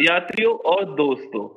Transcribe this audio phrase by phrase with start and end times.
[0.00, 1.48] यात्रियों और दोस्तों।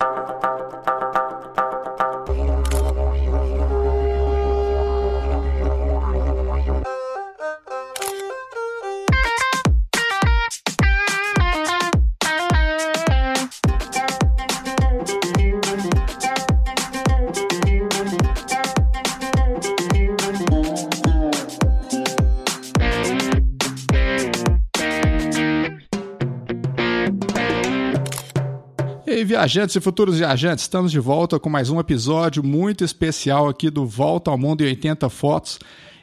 [29.39, 33.85] Viajantes e futuros viajantes, estamos de volta com mais um episódio muito especial aqui do
[33.85, 35.59] Volta ao Mundo em 80 Fotos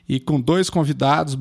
[0.09, 1.37] e com dois convidados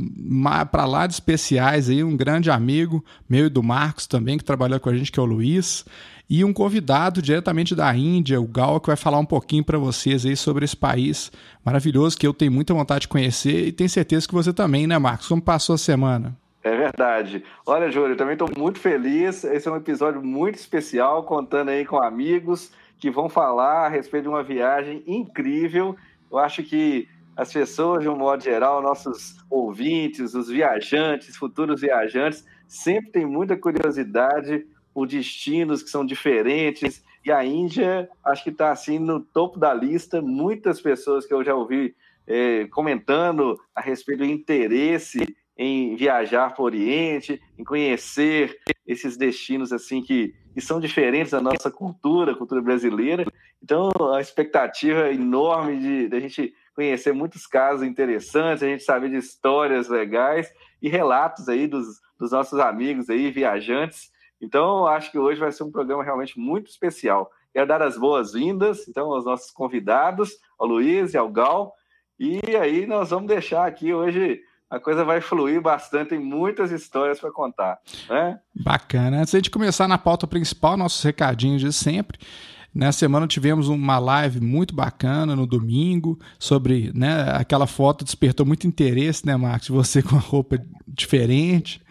[0.70, 4.78] para lá de especiais aí, um grande amigo meu e do Marcos também que trabalhou
[4.78, 5.86] com a gente que é o Luiz
[6.30, 10.26] e um convidado diretamente da Índia, o Gal, que vai falar um pouquinho para vocês
[10.26, 11.32] aí sobre esse país
[11.64, 15.00] maravilhoso que eu tenho muita vontade de conhecer e tenho certeza que você também, né,
[15.00, 15.30] Marcos?
[15.30, 16.36] Como passou a semana?
[16.66, 17.44] É verdade.
[17.64, 19.44] Olha, Júlio, também estou muito feliz.
[19.44, 24.24] Esse é um episódio muito especial, contando aí com amigos que vão falar a respeito
[24.24, 25.96] de uma viagem incrível.
[26.32, 32.44] Eu acho que as pessoas, de um modo geral, nossos ouvintes, os viajantes, futuros viajantes,
[32.68, 37.04] sempre têm muita curiosidade por destinos que são diferentes.
[37.24, 40.20] E a Índia, acho que está assim no topo da lista.
[40.20, 41.96] Muitas pessoas que eu já ouvi
[42.26, 45.20] eh, comentando a respeito do interesse
[45.58, 51.42] em viajar para o Oriente, em conhecer esses destinos assim que, que são diferentes da
[51.42, 53.26] nossa cultura, cultura brasileira.
[53.64, 58.84] Então, a expectativa é enorme de, de a gente conhecer muitos casos interessantes, a gente
[58.84, 64.12] saber de histórias legais e relatos aí dos, dos nossos amigos aí, viajantes.
[64.42, 67.32] Então, acho que hoje vai ser um programa realmente muito especial.
[67.54, 71.74] Quero dar as boas-vindas, então, aos nossos convidados, ao Luiz e ao Gal.
[72.20, 77.20] E aí nós vamos deixar aqui hoje a coisa vai fluir bastante, tem muitas histórias
[77.20, 77.78] para contar.
[78.10, 78.40] Né?
[78.54, 79.22] Bacana.
[79.22, 82.20] Antes de começar na pauta principal, nossos recadinhos de sempre.
[82.74, 88.68] Nessa semana tivemos uma live muito bacana no domingo sobre né, aquela foto despertou muito
[88.68, 89.70] interesse, né, Marcos?
[89.70, 91.82] Você com a roupa diferente.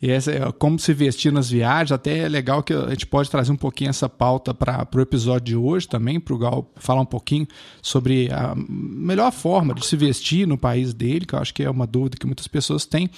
[0.00, 1.90] E essa é como se vestir nas viagens.
[1.90, 5.46] Até é legal que a gente pode trazer um pouquinho essa pauta para o episódio
[5.46, 7.46] de hoje também, para o Gal falar um pouquinho
[7.80, 11.70] sobre a melhor forma de se vestir no país dele, que eu acho que é
[11.70, 13.08] uma dúvida que muitas pessoas têm.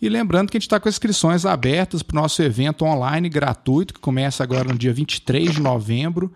[0.00, 3.92] E lembrando que a gente está com inscrições abertas para o nosso evento online gratuito,
[3.92, 6.32] que começa agora no dia 23 de novembro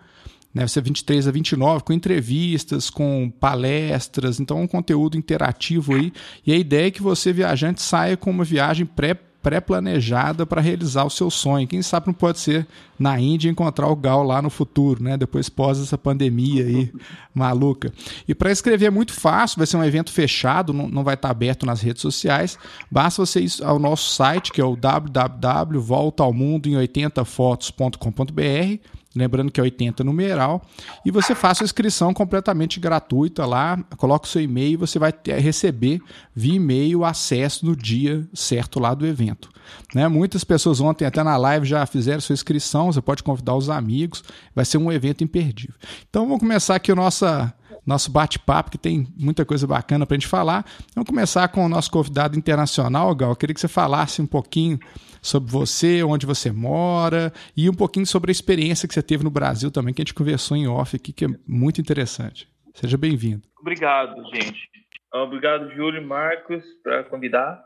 [0.53, 6.11] né, ser 23 a 29, com entrevistas, com palestras, então um conteúdo interativo aí.
[6.45, 11.05] E a ideia é que você, viajante, saia com uma viagem pré pré-planejada para realizar
[11.05, 11.67] o seu sonho.
[11.67, 12.65] Quem sabe não pode ser
[12.99, 15.15] na Índia encontrar o Gal lá no futuro, né?
[15.15, 16.91] Depois pós essa pandemia aí
[17.33, 17.93] maluca.
[18.27, 21.29] E para escrever é muito fácil, vai ser um evento fechado, não, não vai estar
[21.29, 22.57] aberto nas redes sociais.
[22.89, 30.03] Basta você ir ao nosso site, que é o www.voltaalmundo em80fotos.com.br lembrando que é 80
[30.03, 30.61] numeral,
[31.05, 35.11] e você faça a inscrição completamente gratuita lá, coloca o seu e-mail e você vai
[35.11, 35.99] ter, receber
[36.35, 39.49] via e-mail acesso no dia certo lá do evento.
[39.93, 40.07] Né?
[40.07, 44.23] Muitas pessoas ontem até na live já fizeram sua inscrição, você pode convidar os amigos,
[44.55, 45.75] vai ser um evento imperdível.
[46.09, 47.53] Então vamos começar aqui o nossa
[47.87, 50.65] nosso bate-papo, que tem muita coisa bacana para a gente falar.
[50.93, 53.29] Vamos começar com o nosso convidado internacional, Gal.
[53.29, 54.77] Eu queria que você falasse um pouquinho
[55.21, 59.31] sobre você, onde você mora e um pouquinho sobre a experiência que você teve no
[59.31, 62.47] Brasil também, que a gente conversou em off aqui, que é muito interessante.
[62.73, 63.41] Seja bem-vindo.
[63.57, 64.69] Obrigado, gente.
[65.13, 67.63] Obrigado, Júlio e Marcos, por convidar.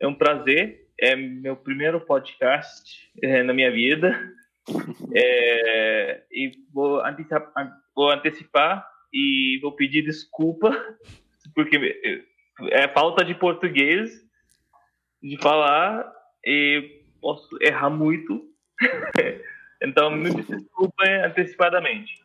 [0.00, 0.88] É um prazer.
[0.98, 2.82] É meu primeiro podcast
[3.22, 4.18] é, na minha vida.
[5.14, 10.70] É, e vou antecipar, vou antecipar e vou pedir desculpa,
[11.54, 12.12] porque
[12.70, 14.10] é falta de português
[15.22, 16.10] de falar
[16.44, 18.44] e posso errar muito.
[19.82, 22.22] então, me desculpem antecipadamente.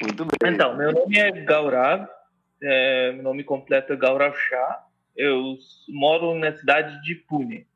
[0.00, 0.52] Muito bem.
[0.52, 2.06] Então, meu nome é Gaurav,
[2.62, 4.84] é, meu nome completo é Gaurav Shah.
[5.16, 5.56] Eu
[5.88, 7.66] moro na cidade de Pune,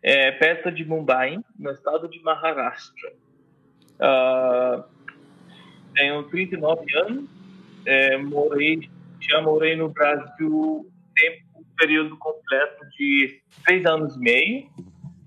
[0.00, 3.12] é, perto de Mumbai, no estado de Maharashtra.
[3.94, 4.84] Uh,
[5.94, 7.30] tenho 39 anos,
[7.86, 8.88] é, morei,
[9.20, 14.68] já morei no Brasil tempo, um período completo de três anos e meio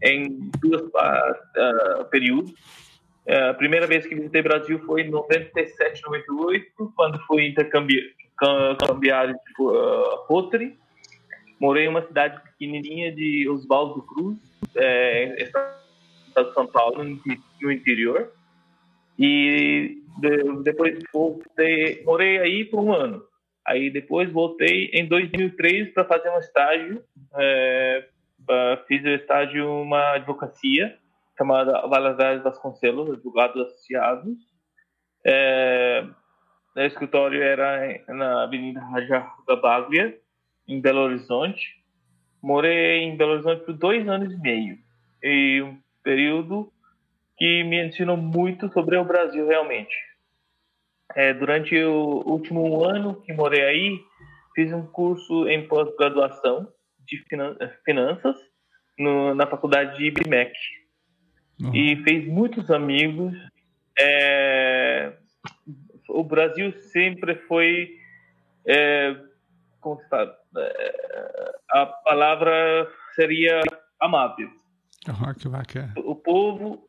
[0.03, 2.51] em dois uh, períodos.
[3.25, 9.63] Uh, a primeira vez que visitei Brasil foi em 97, 98, quando fui intercambiário de
[9.63, 10.77] uh, Rotary.
[11.59, 14.37] Morei em uma cidade pequenininha de Oswaldo Cruz,
[14.75, 15.73] é, estado
[16.35, 18.31] de São Paulo, no interior.
[19.17, 23.23] E de, depois voltei, morei aí por um ano.
[23.65, 27.03] Aí depois voltei em 2003 para fazer um estágio
[27.35, 28.07] é,
[28.87, 30.97] fiz o estágio uma advocacia
[31.37, 34.37] chamada Valadares Vasconcelos, advogados associados.
[35.25, 36.05] É,
[36.75, 39.27] o escritório era na Avenida Raja
[39.61, 40.17] Baglia,
[40.67, 41.75] em Belo Horizonte.
[42.41, 44.77] Morei em Belo Horizonte por dois anos e meio.
[45.21, 46.71] E um período
[47.37, 49.95] que me ensinou muito sobre o Brasil realmente.
[51.15, 53.99] É, durante o último ano que morei aí,
[54.55, 56.67] fiz um curso em pós-graduação
[56.99, 57.23] de
[57.85, 58.35] finanças
[58.97, 60.51] no, na faculdade de IBMEC.
[61.61, 61.73] Uhum.
[61.73, 63.33] E fez muitos amigos.
[63.97, 65.13] É,
[66.09, 67.89] o Brasil sempre foi.
[68.65, 69.15] É,
[69.79, 70.35] como se fala?
[70.57, 73.61] É, a palavra seria
[73.99, 74.49] amável.
[75.07, 75.93] Uhum, que bacana.
[75.97, 76.86] O povo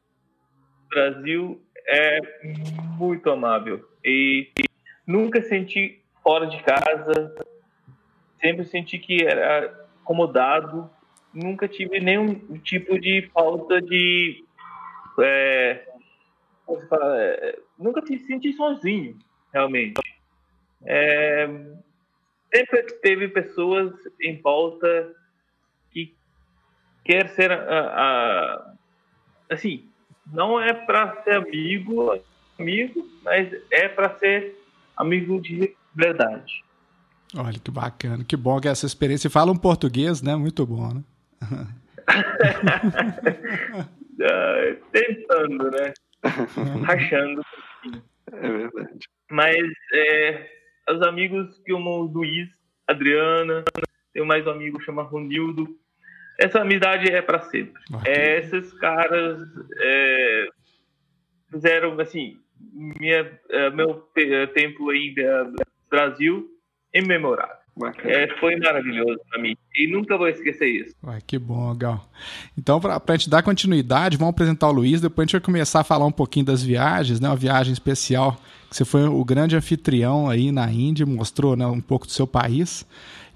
[0.89, 2.21] Brasil é
[2.97, 3.89] muito amável.
[4.05, 4.51] E
[5.07, 7.35] nunca senti fora de casa,
[8.41, 10.91] sempre senti que era acomodado,
[11.33, 14.45] nunca tive nenhum tipo de falta de.
[15.21, 15.89] É,
[17.03, 19.19] é, nunca me senti sozinho,
[19.53, 20.01] realmente.
[20.85, 21.49] É,
[22.55, 25.15] sempre teve pessoas em volta
[25.91, 26.15] que
[27.05, 28.75] quer ser a, a
[29.51, 29.89] assim
[30.33, 32.19] não é para ser amigo
[32.59, 34.57] amigo mas é para ser
[34.97, 36.65] amigo de verdade.
[37.37, 40.37] Olha que bacana que bom que essa experiência fala um português né?
[40.37, 41.03] Muito bom né?
[44.93, 45.93] Tentando né?
[46.85, 47.43] Rachando.
[48.33, 49.09] É verdade.
[49.31, 49.57] Mas
[49.95, 50.51] é,
[50.91, 52.49] os amigos que eu Luiz,
[52.87, 53.65] Adriana,
[54.13, 55.79] tenho mais um amigo chamado Ronildo.
[56.39, 57.83] Essa amizade é para sempre.
[58.05, 59.43] É, esses caras
[59.81, 60.49] é,
[61.51, 62.39] fizeram assim
[62.73, 63.95] minha, é, meu
[64.55, 65.57] tempo aí no
[65.91, 66.49] Brasil
[66.95, 67.59] imemorável.
[68.05, 69.57] É, foi maravilhoso para mim.
[69.75, 70.95] E nunca vou esquecer isso.
[71.05, 72.09] Ué, que bom, Gal.
[72.57, 75.01] Então, para a gente dar continuidade, vamos apresentar o Luiz.
[75.01, 77.29] Depois a gente vai começar a falar um pouquinho das viagens, né?
[77.29, 78.37] Uma viagem especial.
[78.71, 82.85] Você foi o grande anfitrião aí na Índia, mostrou né, um pouco do seu país.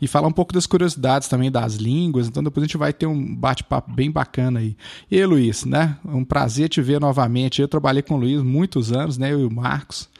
[0.00, 2.26] E falar um pouco das curiosidades também das línguas.
[2.26, 4.76] Então, depois a gente vai ter um bate-papo bem bacana aí.
[5.08, 5.96] E aí, Luiz, né?
[6.05, 7.62] Um prazer te ver novamente.
[7.62, 9.32] Eu trabalhei com o Luiz muitos anos, né?
[9.32, 10.11] Eu e o Marcos.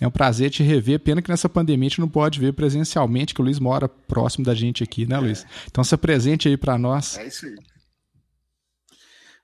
[0.00, 1.00] É um prazer te rever.
[1.00, 4.44] Pena que nessa pandemia a gente não pode ver presencialmente, que o Luiz mora próximo
[4.44, 5.42] da gente aqui, né, Luiz?
[5.42, 5.46] É.
[5.66, 7.18] Então, se presente aí para nós.
[7.18, 7.56] É isso aí.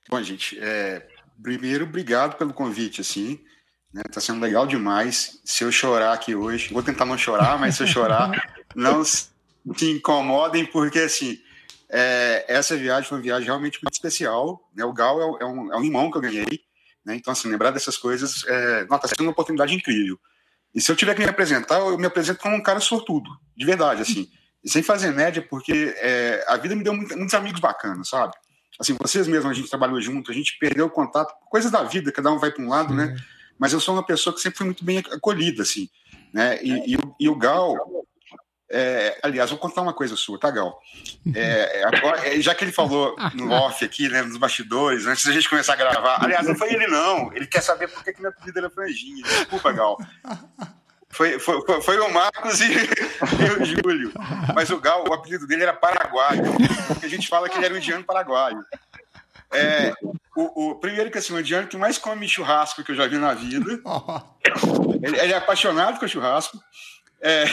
[0.09, 1.07] Bom, gente, é,
[1.43, 3.39] primeiro, obrigado pelo convite, assim.
[3.93, 5.41] Né, tá sendo legal demais.
[5.45, 8.31] Se eu chorar aqui hoje, vou tentar não chorar, mas se eu chorar,
[8.77, 9.31] não se
[9.83, 11.39] incomodem, porque, assim,
[11.91, 14.69] é, essa viagem foi uma viagem realmente muito especial.
[14.75, 14.85] Né?
[14.85, 16.61] O Gal é, é, um, é um irmão que eu ganhei.
[17.05, 17.17] Né?
[17.17, 20.19] Então, assim, lembrar dessas coisas, é, está sendo uma oportunidade incrível.
[20.75, 23.65] E se eu tiver que me apresentar, eu me apresento como um cara sortudo, de
[23.65, 24.29] verdade, assim.
[24.63, 28.35] E sem fazer média, porque é, a vida me deu muito, muitos amigos bacanas, sabe?
[28.79, 32.13] Assim, vocês mesmos, a gente trabalhou junto, a gente perdeu o contato, coisas da vida,
[32.13, 33.17] cada um vai para um lado, né?
[33.59, 35.89] Mas eu sou uma pessoa que sempre foi muito bem acolhida, assim,
[36.33, 36.59] né?
[36.63, 37.77] E, e, e o Gal,
[38.71, 40.79] é, aliás, vou contar uma coisa sua, tá, Gal?
[41.35, 45.33] É, agora, é, já que ele falou no off aqui, né, nos bastidores, antes da
[45.33, 46.23] gente começar a gravar.
[46.23, 47.33] Aliás, não foi ele, não.
[47.33, 49.25] Ele quer saber por que, que minha apelido era Franjinha.
[49.25, 49.99] Desculpa, Gal.
[51.11, 54.13] Foi, foi, foi, o Marcos e, e, o Júlio.
[54.55, 56.43] Mas o Gal, o apelido dele era Paraguaio.
[56.87, 58.63] Porque a gente fala que ele era um indiano paraguaio.
[59.53, 59.95] É,
[60.37, 63.17] o, o, primeiro que assim, o indiano que mais come churrasco que eu já vi
[63.19, 63.81] na vida.
[65.03, 66.59] Ele, ele é apaixonado com churrasco.
[67.21, 67.45] É...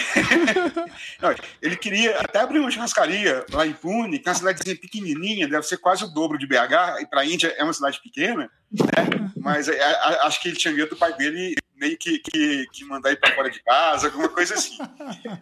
[1.20, 5.48] Não, ele queria até abrir uma churrascaria lá em Pune, que é uma cidadezinha pequenininha,
[5.48, 8.50] deve ser quase o dobro de BH, e para a Índia é uma cidade pequena,
[8.72, 9.32] né?
[9.38, 12.86] mas é, a, acho que ele tinha medo do pai dele meio que, que, que
[12.86, 14.78] mandar ir para fora de casa, alguma coisa assim.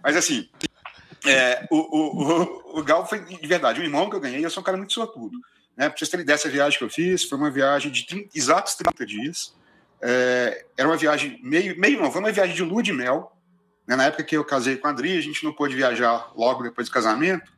[0.01, 0.49] Mas assim,
[1.25, 4.49] é, o, o, o, o Gal foi de verdade, o irmão que eu ganhei, eu
[4.49, 5.37] sou um cara muito sortudo.
[5.77, 5.89] Né?
[5.89, 8.75] Para vocês terem ideia, essa viagem que eu fiz foi uma viagem de 30, exatos
[8.75, 9.55] 30 dias.
[10.01, 13.33] É, era uma viagem meio, meio não, foi uma viagem de lua de mel,
[13.87, 16.63] né, na época que eu casei com a Adri, a gente não pôde viajar logo
[16.63, 17.51] depois do casamento.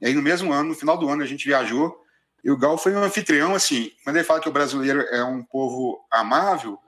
[0.00, 2.04] E aí, no mesmo ano, no final do ano, a gente viajou.
[2.44, 5.42] E o Gal foi um anfitrião, assim, quando ele fala que o brasileiro é um
[5.42, 6.78] povo amável,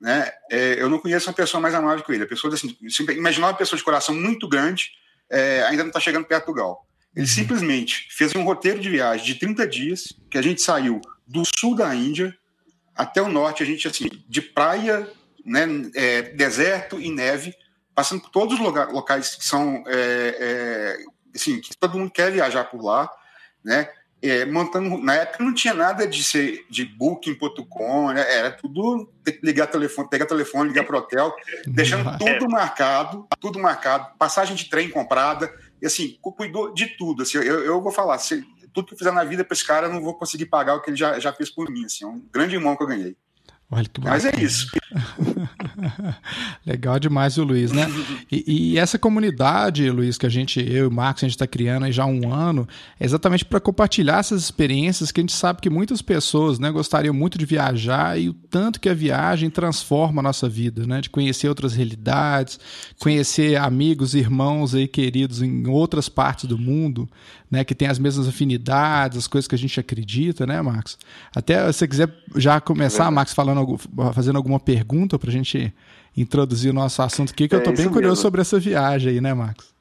[0.00, 2.24] né, é, eu não conheço uma pessoa mais amável que ele.
[2.24, 2.76] A pessoa, assim,
[3.10, 4.90] imaginar uma pessoa de coração muito grande,
[5.30, 6.86] é, ainda não está chegando perto do Gal.
[7.14, 7.32] Ele uhum.
[7.32, 11.74] simplesmente fez um roteiro de viagem de 30 dias, que a gente saiu do sul
[11.74, 12.36] da Índia
[12.94, 15.08] até o norte, a gente, assim, de praia,
[15.44, 17.54] né, é, deserto e neve,
[17.94, 20.96] passando por todos os locais que são, é, é,
[21.34, 23.10] assim, que todo mundo quer viajar por lá,
[23.64, 23.88] né?
[24.22, 28.24] É, montando, na época não tinha nada de ser de booking.com, né?
[28.26, 31.36] era tudo ligar telefone, pegar telefone, ligar para o hotel,
[31.68, 37.22] deixando tudo marcado, tudo marcado, passagem de trem comprada, e assim, cuidou de tudo.
[37.22, 39.86] Assim, eu, eu vou falar, se, tudo que eu fizer na vida para esse cara,
[39.86, 41.84] eu não vou conseguir pagar o que ele já, já fez por mim.
[41.84, 43.16] Assim, é um grande irmão que eu ganhei.
[43.70, 44.70] Olha que Mas é isso.
[46.64, 47.86] Legal demais o Luiz, né?
[48.30, 51.46] E, e, essa comunidade, Luiz, que a gente, eu e o Marcos, a gente está
[51.46, 55.32] criando aí já há um ano, é exatamente para compartilhar essas experiências que a gente
[55.32, 59.50] sabe que muitas pessoas né, gostariam muito de viajar e o tanto que a viagem
[59.50, 61.00] transforma a nossa vida, né?
[61.00, 62.58] De conhecer outras realidades,
[62.98, 67.08] conhecer amigos, irmãos aí queridos em outras partes do mundo,
[67.50, 67.64] né?
[67.64, 70.98] Que tem as mesmas afinidades, as coisas que a gente acredita, né, Marcos?
[71.34, 73.78] Até se você quiser já começar, é Marcos, falando,
[74.12, 74.83] fazendo alguma pergunta
[75.18, 75.72] para a gente
[76.16, 78.22] introduzir o nosso assunto aqui, que é eu estou bem curioso mesmo.
[78.22, 79.74] sobre essa viagem aí, né, Marcos?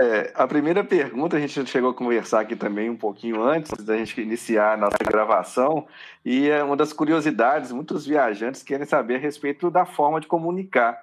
[0.00, 3.96] É, a primeira pergunta, a gente chegou a conversar aqui também um pouquinho antes da
[3.96, 5.88] gente iniciar a nossa gravação,
[6.24, 10.96] e é uma das curiosidades, muitos viajantes querem saber a respeito da forma de comunicar.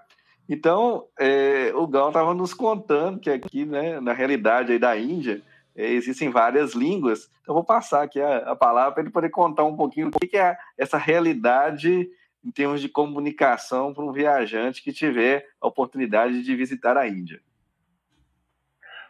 [0.48, 5.42] Então, é, o Gal estava nos contando que aqui, né, na realidade aí da Índia,
[5.76, 7.30] é, existem várias línguas.
[7.42, 10.28] Então, vou passar aqui a, a palavra para ele poder contar um pouquinho o que,
[10.28, 12.08] que é essa realidade
[12.46, 17.42] em termos de comunicação para um viajante que tiver a oportunidade de visitar a Índia.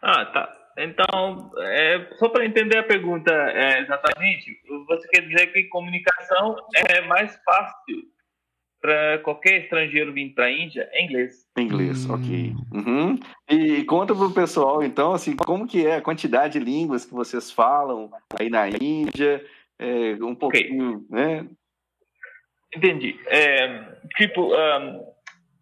[0.02, 0.62] Ah, tá.
[0.78, 6.56] Então, é, só para entender a pergunta é, exatamente, você quer dizer que comunicação
[6.90, 8.04] é mais fácil
[8.82, 11.48] para qualquer estrangeiro vir para a Índia é inglês.
[11.58, 12.14] Inglês, hum.
[12.14, 12.56] ok.
[12.72, 13.20] Uhum.
[13.50, 17.14] E conta para o pessoal, então, assim, como que é a quantidade de línguas que
[17.14, 19.44] vocês falam aí na Índia,
[19.80, 21.08] é, um pouquinho, okay.
[21.10, 21.50] né?
[22.76, 23.20] Entendi.
[23.28, 25.14] É, tipo, um,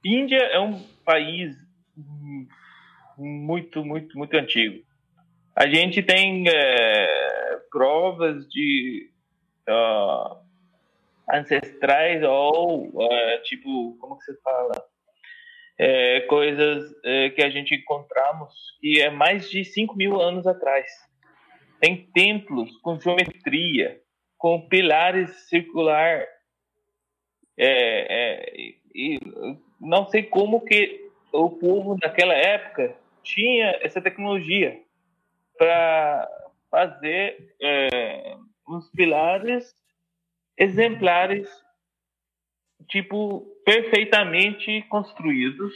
[0.04, 1.56] Índia é um país
[3.18, 4.84] muito, muito, muito antigo.
[5.56, 9.10] A gente tem é, provas de
[9.70, 10.38] uh,
[11.32, 14.84] ancestrais ou uh, tipo, como que você fala?
[15.78, 20.88] É, coisas é, que a gente encontramos que é mais de 5 mil anos atrás.
[21.80, 24.00] Tem templos com geometria,
[24.38, 26.26] com pilares circular
[27.58, 29.20] é, é, e
[29.80, 34.80] não sei como que o povo naquela época tinha essa tecnologia
[35.58, 36.28] para
[36.70, 39.76] fazer é, uns pilares
[40.58, 41.48] exemplares,
[42.88, 45.74] tipo, perfeitamente construídos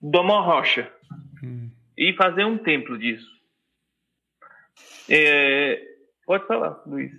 [0.00, 0.92] de uma rocha.
[1.42, 1.70] Hum.
[1.96, 3.32] E fazer um templo disso.
[5.08, 5.80] É,
[6.26, 7.12] pode falar, Luiz.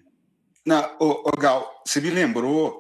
[0.65, 2.77] Não, ô, ô, Gal, você me lembrou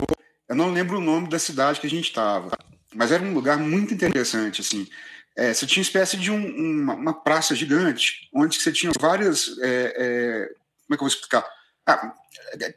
[0.47, 2.57] eu não lembro o nome da cidade que a gente estava,
[2.93, 4.87] mas era um lugar muito interessante, assim.
[5.35, 9.57] É, você tinha uma espécie de um, uma, uma, praça gigante, onde você tinha várias.
[9.59, 10.47] É, é,
[10.85, 11.45] como é que eu vou explicar?
[11.85, 12.13] Ah,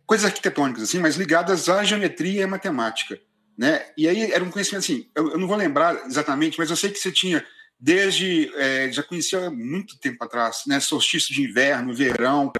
[0.04, 3.18] coisas arquitetônicas, assim, mas ligadas à geometria e à matemática.
[3.56, 3.86] Né?
[3.96, 6.90] E aí era um conhecimento assim, eu, eu não vou lembrar exatamente, mas eu sei
[6.90, 7.44] que você tinha
[7.78, 10.80] desde é, já conhecia há muito tempo atrás, né?
[10.80, 12.52] Solstício de inverno, verão,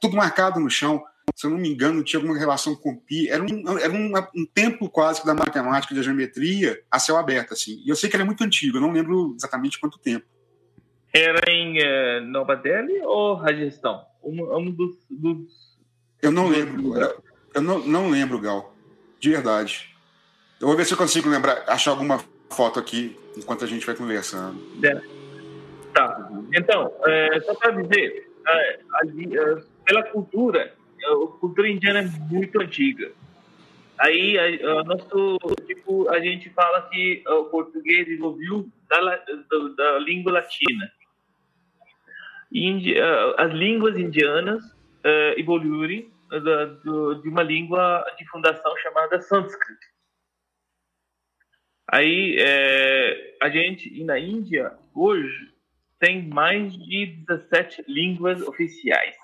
[0.00, 1.02] tudo marcado no chão
[1.34, 3.28] se eu não me engano, tinha alguma relação com pi.
[3.28, 7.82] Era um, era um, um tempo quase da matemática, da geometria, a céu aberto, assim.
[7.84, 10.26] E eu sei que ele é muito antigo, eu não lembro exatamente quanto tempo.
[11.12, 14.00] Era em uh, Nova Delhi ou Rajasthan?
[14.22, 15.78] Um, um dos, dos,
[16.20, 16.98] Eu não lembro.
[16.98, 17.22] Eu,
[17.54, 18.74] eu não, não lembro, Gal.
[19.20, 19.94] De verdade.
[20.60, 23.94] Eu vou ver se eu consigo lembrar, achar alguma foto aqui enquanto a gente vai
[23.94, 24.58] conversando.
[24.84, 25.00] É.
[25.92, 26.30] Tá.
[26.52, 32.60] Então, é, só para dizer, é, ali, é, pela cultura, a cultura indiana é muito
[32.60, 33.12] antiga.
[33.98, 39.98] Aí, a, a, nosso, tipo, a gente fala que o português evoluiu da, da, da
[39.98, 40.90] língua latina.
[42.52, 42.94] Indi,
[43.36, 49.78] as línguas indianas uh, evoluíram da, do, de uma língua de fundação chamada Sanskrit.
[51.88, 55.52] Aí, é, a gente, na Índia, hoje,
[55.98, 59.16] tem mais de 17 línguas oficiais.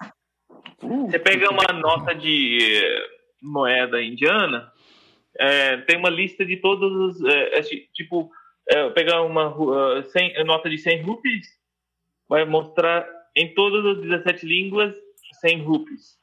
[0.81, 3.07] Você pega uma nota de eh,
[3.43, 4.73] moeda indiana,
[5.39, 7.25] é, tem uma lista de todos os.
[7.25, 7.63] É,
[7.95, 8.31] tipo,
[8.69, 11.49] é, pegar uma uh, 100, nota de 100 rupees,
[12.29, 14.95] vai mostrar em todas as 17 línguas
[15.41, 16.19] 100 rupees.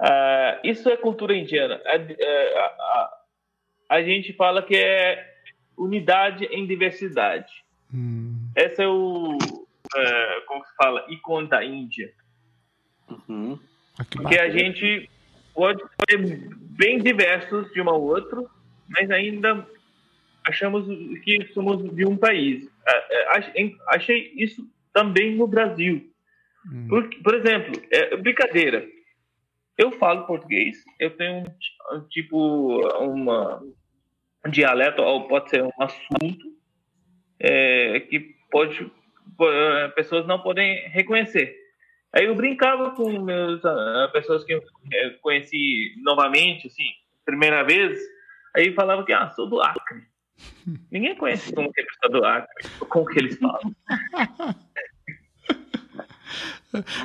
[0.00, 1.80] Uh, isso é cultura indiana.
[1.84, 3.18] A, a, a,
[3.88, 5.34] a, gente fala que é
[5.76, 7.52] unidade em diversidade.
[7.92, 8.50] Hum.
[8.54, 9.36] Esse é o.
[10.46, 11.04] como se fala?
[11.08, 12.12] Ícone da Índia.
[13.10, 13.58] Uhum.
[13.98, 15.10] Ah, Porque a gente
[15.54, 18.48] pode ser bem diversos de um ao outro,
[18.88, 19.66] mas ainda
[20.46, 20.86] achamos
[21.22, 22.68] que somos de um país.
[22.86, 26.10] É, é, achei isso também no Brasil.
[26.66, 26.86] Hum.
[26.88, 28.86] Por, por exemplo, é, brincadeira.
[29.76, 31.44] Eu falo português, eu tenho
[31.92, 33.62] um, tipo uma,
[34.44, 36.52] um dialeto, ou pode ser um assunto
[37.38, 38.90] é, que pode
[39.94, 41.54] pessoas não podem reconhecer.
[42.14, 44.62] Aí eu brincava com meus, uh, pessoas que eu
[45.20, 46.84] conheci novamente, assim,
[47.24, 47.98] primeira vez,
[48.56, 50.02] aí falava que, ah, sou do Acre.
[50.90, 53.74] Ninguém conhece como que é pessoa do Acre, como que eles falam.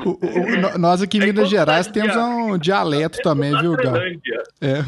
[0.06, 3.96] O, o, nós aqui em Minas Gerais temos um dialeto também, viu, Gal?
[4.62, 4.80] É.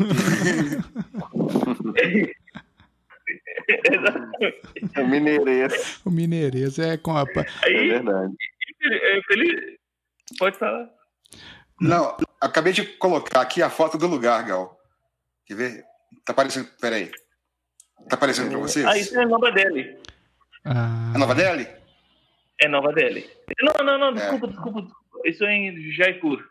[5.02, 6.02] o mineirês.
[6.06, 7.24] O mineirês é com a.
[7.64, 8.34] Aí, é verdade.
[9.28, 9.78] Feliz,
[10.38, 10.90] pode falar.
[11.80, 14.80] Não, acabei de colocar aqui a foto do lugar, Gal.
[15.46, 15.86] Quer ver?
[16.26, 16.70] Tá aparecendo.
[16.80, 17.12] Peraí.
[18.10, 18.86] Tá aparecendo pra vocês?
[18.86, 19.98] Ah, isso é Nova Delhi.
[20.64, 21.12] Ah.
[21.14, 21.68] É Nova Delhi?
[22.62, 23.30] É Nova Delhi.
[23.62, 24.50] Não, não, não, desculpa, é.
[24.50, 25.28] desculpa, desculpa.
[25.28, 26.44] Isso é em Jaipur.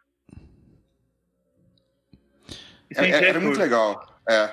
[2.91, 3.29] Isso é, é, Jaipur.
[3.29, 4.21] Era muito legal.
[4.29, 4.53] É.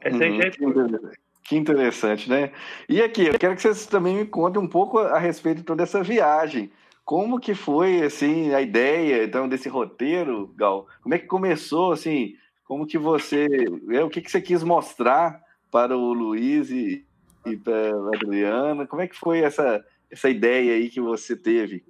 [0.00, 0.42] Essa é em uhum.
[0.42, 1.12] Jaipur.
[1.44, 2.52] Que interessante, né?
[2.88, 5.82] E aqui, eu quero que vocês também me contem um pouco a respeito de toda
[5.82, 6.70] essa viagem.
[7.04, 10.86] Como que foi, assim, a ideia, então, desse roteiro, Gal?
[11.02, 13.46] Como é que começou, assim, como que você...
[13.90, 15.40] É, o que que você quis mostrar
[15.70, 17.04] para o Luiz e,
[17.44, 18.86] e para a Adriana?
[18.86, 21.84] Como é que foi essa, essa ideia aí que você teve?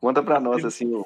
[0.00, 1.02] Conta para nós, assim,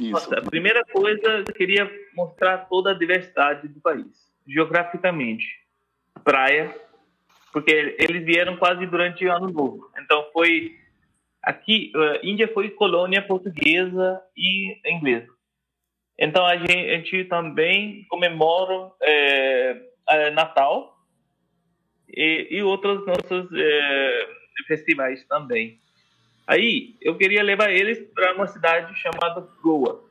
[0.00, 0.12] isso.
[0.12, 5.66] Nossa, a primeira coisa, eu queria mostrar toda a diversidade do país, geograficamente.
[6.22, 6.74] Praia,
[7.52, 9.90] porque eles vieram quase durante o ano novo.
[9.98, 10.77] Então foi
[11.42, 15.28] aqui, uh, Índia foi colônia portuguesa e inglesa.
[16.18, 20.96] Então a gente, a gente também comemora é, Natal
[22.08, 24.28] e, e outros nossos é,
[24.66, 25.78] festivais também.
[26.46, 30.02] Aí eu queria levar eles para uma cidade chamada Goa.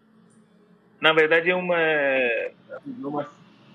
[1.02, 1.78] Na verdade é uma,
[3.04, 3.30] uma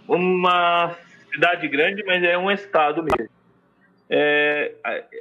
[0.09, 0.97] uma
[1.33, 3.32] cidade grande, mas é um estado mesmo.
[4.11, 4.75] É,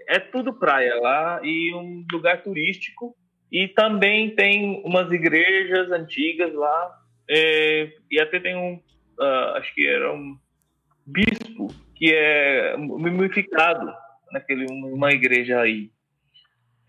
[0.08, 3.16] é tudo praia lá e um lugar turístico.
[3.52, 7.00] E também tem umas igrejas antigas lá.
[7.30, 8.76] É, e até tem um,
[9.20, 10.38] uh, acho que era um
[11.06, 13.94] bispo que é mumificado
[14.32, 15.92] naquele uma igreja aí.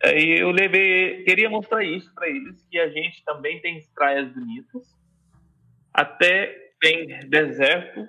[0.02, 4.82] Aí eu levei, queria mostrar isso para eles que a gente também tem praias bonitas,
[5.94, 8.08] até tem deserto,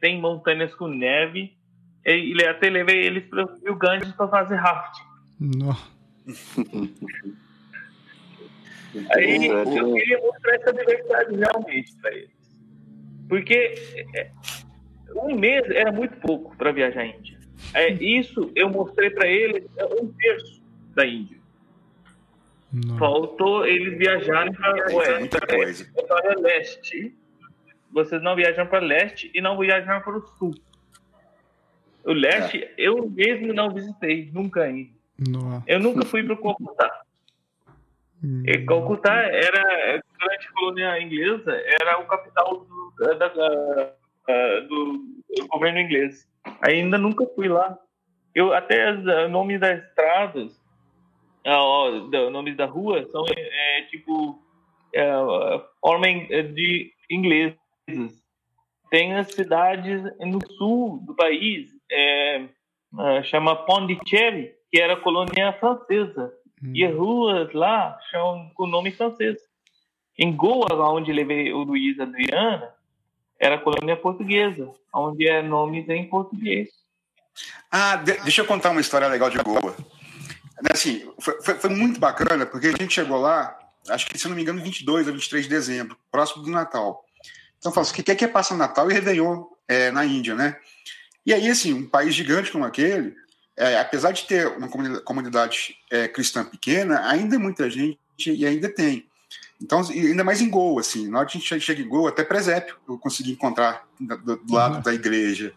[0.00, 1.57] tem montanhas com neve
[2.16, 5.02] e até levei eles para o Rio Ganges para fazer rafting.
[5.40, 5.76] Não.
[9.12, 12.30] Aí eu queria mostrar essa diversidade realmente para eles.
[13.28, 13.74] Porque
[14.14, 14.30] é,
[15.14, 17.38] um mês era muito pouco para viajar à Índia.
[17.74, 20.62] É, isso eu mostrei para eles é um terço
[20.94, 21.38] da Índia.
[22.72, 22.98] Não.
[22.98, 27.14] Faltou eles viajarem para o oeste, para leste.
[27.92, 30.54] Vocês não viajam para leste e não viajam para o sul.
[32.08, 32.74] O leste, é.
[32.78, 34.90] eu mesmo não visitei, nunca ainda.
[35.66, 37.02] Eu nunca fui para o Calcutá.
[38.24, 38.42] Hum.
[38.46, 43.92] E Calcutá era, durante a colônia inglesa, era o capital do, da, da,
[44.62, 44.92] do,
[45.36, 46.26] do governo inglês.
[46.62, 47.78] Ainda nunca fui lá.
[48.34, 50.58] Eu até os nomes das estradas,
[51.44, 54.42] os nomes da rua são é, tipo
[54.94, 55.12] é,
[55.82, 57.58] homem de ingleses.
[58.90, 62.44] Tem as cidades no sul do país é,
[62.98, 66.32] é, chama Pondicherry, que era colônia francesa.
[66.62, 66.72] Hum.
[66.74, 69.38] E as ruas lá chamam com nome francês.
[70.18, 72.74] Em Goa, onde levei o Luiz Adriana,
[73.38, 76.68] era colônia portuguesa, onde é nomes em português.
[77.70, 79.76] Ah, deixa eu contar uma história legal de Goa.
[80.72, 83.56] Assim, foi, foi, foi, muito bacana, porque a gente chegou lá,
[83.90, 87.04] acho que, se não me engano, 22 ou 23 de dezembro, próximo do Natal.
[87.58, 90.04] Então, eu falo assim, o que é que é passar Natal e Réveillon é, na
[90.04, 90.58] Índia, né?
[91.28, 93.14] E aí, assim, um país gigante como aquele,
[93.54, 94.66] é, apesar de ter uma
[95.04, 99.06] comunidade, é, cristã pequena, ainda é muita gente e ainda tem.
[99.60, 102.24] Então, ainda mais em Goa, assim, na hora que a gente chega em Goa, até
[102.24, 104.80] presépio eu consegui encontrar do, do lado uhum.
[104.80, 105.52] da igreja,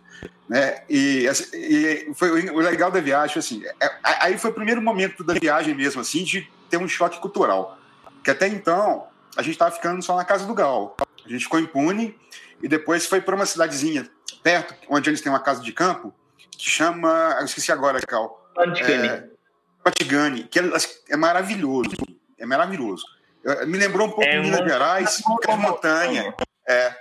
[0.50, 0.84] né?
[0.90, 5.24] E, assim, e, foi o legal da viagem, assim, é, aí foi o primeiro momento
[5.24, 7.80] da viagem mesmo, assim, de ter um choque cultural,
[8.22, 9.08] que até então
[9.38, 12.14] a gente estava ficando só na casa do Gal, a gente ficou em Pune
[12.62, 16.13] e depois foi para uma cidadezinha perto, onde eles têm uma casa de campo,
[16.52, 17.38] que chama.
[17.39, 18.30] Eu esqueci agora, Cal.
[18.56, 19.08] Patigani.
[19.08, 19.30] É,
[19.84, 20.63] Patigani, que é,
[21.10, 21.91] é, maravilhoso.
[22.38, 23.06] É maravilhoso.
[23.65, 26.34] Me lembrou um pouco é de Minas Gerais, é montanha.
[26.67, 26.96] É,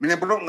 [0.00, 0.40] me lembrou.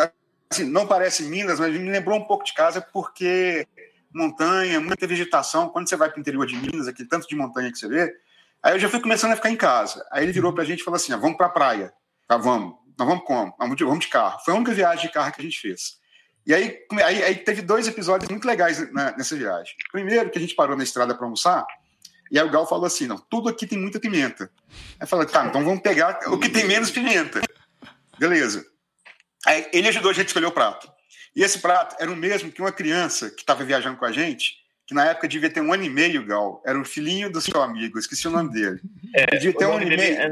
[0.50, 3.68] Assim, não parece Minas, mas me lembrou um pouco de casa, porque
[4.14, 5.70] montanha, muita vegetação.
[5.70, 8.16] Quando você vai para o interior de Minas, aquele tanto de montanha que você vê,
[8.64, 10.06] aí eu já fui começando a ficar em casa.
[10.12, 11.94] Aí ele virou para a gente e falou assim: ah, vamos para a praia.
[12.28, 12.76] Tá, vamos.
[12.98, 13.54] Nós vamos como?
[13.60, 14.40] Vamos de, vamos de carro.
[14.44, 16.00] Foi a única viagem de carro que a gente fez.
[16.48, 18.80] E aí, aí, aí, teve dois episódios muito legais
[19.18, 19.76] nessa viagem.
[19.92, 21.68] Primeiro, que a gente parou na estrada para almoçar,
[22.32, 24.50] E aí o Gal falou assim: não, tudo aqui tem muita pimenta.
[24.98, 27.42] Aí falei, tá, então vamos pegar o que tem menos pimenta.
[28.18, 28.66] Beleza.
[29.46, 30.90] Aí ele ajudou a gente a escolher o prato.
[31.36, 34.56] E esse prato era o mesmo que uma criança que estava viajando com a gente,
[34.86, 37.62] que na época devia ter um ano e meio, Gal, era o filhinho do seu
[37.62, 38.80] amigo, esqueci o nome dele.
[39.14, 40.18] É, devia ter um ano e meio.
[40.18, 40.32] É,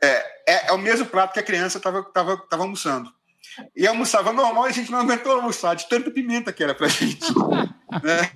[0.00, 0.08] é,
[0.46, 3.12] é, é, o mesmo prato que a criança estava tava, tava almoçando.
[3.74, 6.88] E almoçava normal e a gente não aguentou almoçar de tanta pimenta que era pra
[6.88, 7.26] gente.
[8.02, 8.30] né?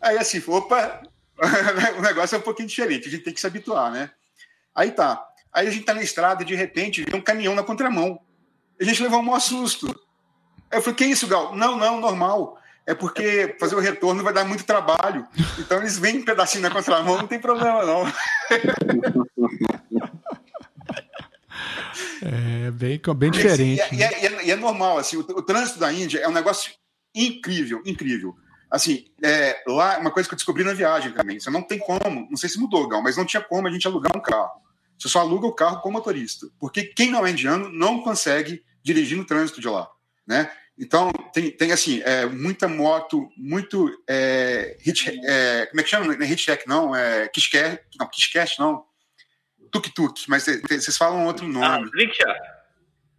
[0.00, 1.02] Aí assim, opa,
[1.98, 4.10] o negócio é um pouquinho diferente, a gente tem que se habituar, né?
[4.74, 5.24] Aí tá.
[5.52, 8.18] Aí a gente tá na estrada e de repente vê um caminhão na contramão.
[8.80, 9.86] A gente levou um maior susto.
[10.70, 11.54] Aí eu falei, que isso, Gal?
[11.54, 12.58] Não, não, normal.
[12.86, 15.26] É porque fazer o retorno vai dar muito trabalho.
[15.58, 18.04] Então eles vêm um pedacinho na contramão, não tem problema, não.
[22.22, 23.82] É bem, bem diferente.
[23.92, 26.32] E, é, e, é, e é, normal, assim, o, o, trânsito da Índia é um
[26.32, 26.72] negócio
[27.14, 28.34] incrível, incrível.
[28.70, 32.26] Assim, é, lá, uma coisa que eu descobri na viagem também, você não tem como,
[32.28, 34.62] não sei se mudou, Gal, mas não tinha como a gente alugar um carro.
[34.98, 36.46] Você só aluga o carro com motorista.
[36.58, 39.88] Porque quem não é indiano não consegue dirigir no trânsito de lá,
[40.26, 40.50] né?
[40.78, 46.06] Então, tem, tem assim, é, muita moto, muito é, hit, é, como é que chama?
[46.06, 48.84] Não é hitchhack, não, é kishker, não, kishcash, não,
[49.74, 51.66] tuk-tuk, mas vocês falam outro nome.
[51.66, 52.34] Ah, rickshaw.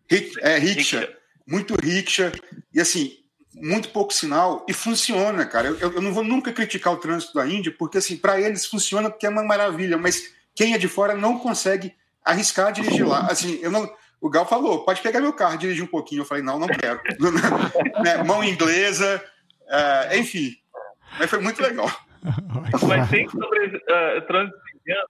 [0.09, 1.07] Hit, é, rickshaw.
[1.47, 2.31] Muito rickshaw.
[2.73, 3.17] E assim,
[3.53, 5.67] muito pouco sinal e funciona, cara.
[5.67, 9.09] Eu, eu não vou nunca criticar o trânsito da Índia, porque assim, para eles funciona
[9.09, 13.27] porque é uma maravilha, mas quem é de fora não consegue arriscar dirigir lá.
[13.27, 13.91] Assim, eu não.
[14.21, 16.21] O Gal falou, pode pegar meu carro, dirigir um pouquinho.
[16.21, 16.99] Eu falei, não, não quero.
[18.03, 18.23] né?
[18.23, 19.23] Mão inglesa,
[19.63, 20.55] uh, enfim.
[21.19, 21.89] Mas foi muito legal.
[22.87, 25.07] Mas tem sobre uh, trânsito indiano,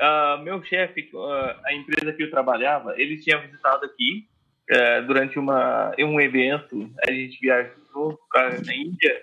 [0.00, 4.28] Uh, meu chefe, uh, a empresa que eu trabalhava, ele tinha visitado aqui
[4.70, 6.90] uh, durante uma, um evento.
[7.08, 9.22] A gente viajou para a Índia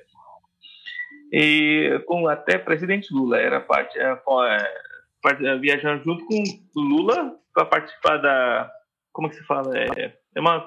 [1.32, 4.20] e com até presidente Lula era parte, é,
[5.42, 6.44] é, viajando junto com
[6.76, 8.72] Lula para participar da
[9.12, 10.58] como que se fala é, é uma,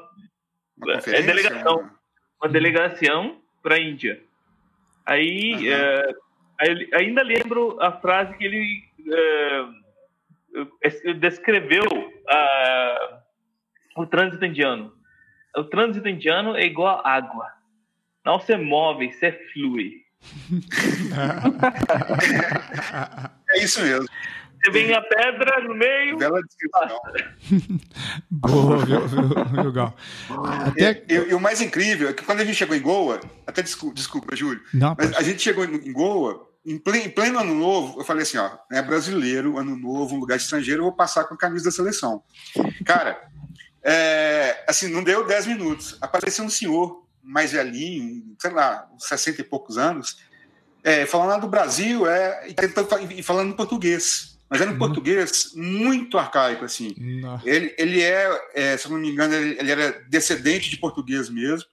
[0.77, 1.91] uma é delegação né?
[2.41, 4.21] uma delegação para a Índia.
[5.05, 6.15] Aí, uhum.
[6.61, 8.85] aí, ainda lembro a frase que ele
[11.19, 13.17] descreveu uh,
[13.97, 14.93] o trânsito indiano.
[15.57, 17.47] O trânsito indiano é igual a água.
[18.25, 20.05] Não se move, se flui.
[23.51, 24.07] é isso mesmo.
[24.65, 26.17] Você vem a pedra no meio.
[26.17, 26.99] Bela descrição.
[28.31, 29.95] Boa, viu, viu, Gal?
[30.67, 31.05] Até...
[31.09, 33.63] E, e, e, o mais incrível é que quando a gente chegou em Goa, até
[33.63, 38.05] desculpa, desculpa Júlio, Não, mas a gente chegou em Goa em pleno, ano novo, eu
[38.05, 41.39] falei assim, ó, é brasileiro, ano novo, um lugar estrangeiro, eu vou passar com a
[41.39, 42.25] camisa da seleção.
[42.85, 43.31] Cara,
[43.85, 45.97] é, assim, não deu 10 minutos.
[46.01, 50.19] Apareceu um senhor mais velhinho, sei lá, uns 60 e poucos anos,
[50.83, 54.37] é, falando lá do Brasil é, e, falando em português.
[54.51, 54.79] Mas era um uhum.
[54.79, 56.95] português muito arcaico, assim.
[57.45, 61.29] Ele, ele é, é, se eu não me engano, ele, ele era descendente de português
[61.29, 61.69] mesmo,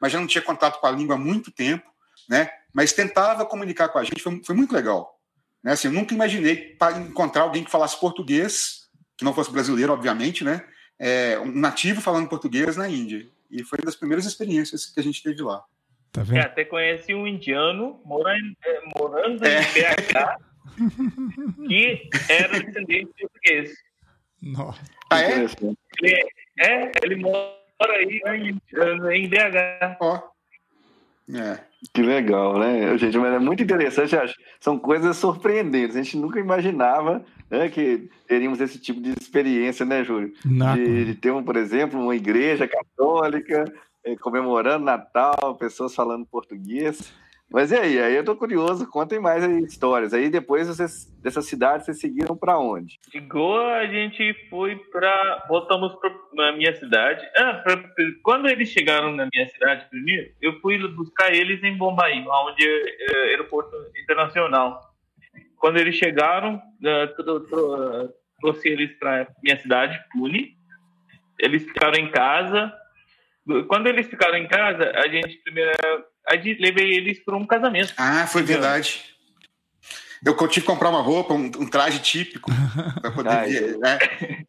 [0.00, 1.84] mas já não tinha contato com a língua há muito tempo,
[2.28, 2.50] né?
[2.76, 5.18] mas tentava comunicar com a gente, foi, foi muito legal.
[5.64, 5.72] Né?
[5.72, 6.76] Assim, eu nunca imaginei
[7.08, 10.62] encontrar alguém que falasse português, que não fosse brasileiro, obviamente, né?
[10.98, 13.26] É, um nativo falando português na Índia.
[13.50, 15.64] E foi uma das primeiras experiências que a gente teve lá.
[16.12, 16.36] Tá vendo?
[16.36, 19.62] É, até conheci um indiano morando, é, morando é.
[19.62, 20.46] em BH
[21.66, 23.74] que era descendente de português.
[24.42, 24.80] Nossa.
[25.10, 25.46] Ah, é?
[26.02, 28.60] Ele, é, ele mora aí em,
[29.14, 29.96] em BH.
[30.00, 30.35] Ó.
[31.34, 31.58] É.
[31.92, 32.96] Que legal, né?
[32.98, 34.34] Gente, mas é muito interessante, acho.
[34.60, 35.96] São coisas surpreendentes.
[35.96, 40.32] A gente nunca imaginava né, que teríamos esse tipo de experiência, né, Júlio?
[40.44, 43.64] De, de, ter, um, por exemplo, uma igreja católica
[44.04, 47.12] eh, comemorando Natal, pessoas falando português.
[47.50, 47.98] Mas e aí?
[48.00, 50.12] Aí eu tô curioso, contem mais aí histórias.
[50.12, 52.98] Aí depois vocês, dessa cidade, vocês seguiram para onde?
[53.10, 55.46] De Goa, a gente foi para.
[55.48, 55.94] Voltamos
[56.34, 57.24] para minha cidade.
[57.36, 57.82] Ah, pra,
[58.22, 63.30] quando eles chegaram na minha cidade primeiro, eu fui buscar eles em Bombaí, onde é,
[63.30, 64.80] aeroporto internacional.
[65.56, 70.56] Quando eles chegaram, uh, trouxe eles para minha cidade, Pune.
[71.38, 72.72] Eles ficaram em casa.
[73.68, 75.70] Quando eles ficaram em casa, a gente primeiro
[76.58, 77.94] levei eles para um casamento.
[77.96, 79.16] Ah, foi verdade.
[80.24, 82.50] Eu tive que comprar uma roupa, um, um traje típico
[83.00, 83.98] para poder ah, ver, né?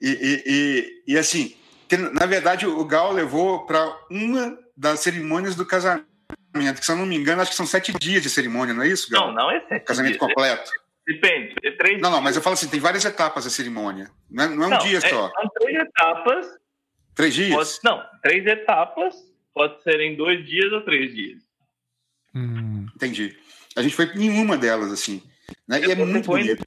[0.01, 1.55] E, e, e, e, assim,
[2.13, 6.07] na verdade, o Gal levou para uma das cerimônias do casamento,
[6.53, 8.87] que se eu não me engano, acho que são sete dias de cerimônia, não é
[8.87, 9.27] isso, Gal?
[9.27, 10.19] Não, não é sete Casamento dias.
[10.19, 10.71] completo.
[11.05, 14.09] Depende, é três Não, não, mas eu falo assim, tem várias etapas a cerimônia.
[14.29, 15.31] Não é, não é um não, dia é, só.
[15.31, 16.47] São três etapas.
[17.15, 17.55] Três dias?
[17.55, 19.15] Pode, não, três etapas.
[19.53, 21.46] Pode ser em dois dias ou três dias.
[22.33, 22.85] Hum.
[22.95, 23.37] Entendi.
[23.75, 25.21] A gente foi em uma delas, assim.
[25.67, 25.85] Né?
[25.85, 26.63] E é muito bonito.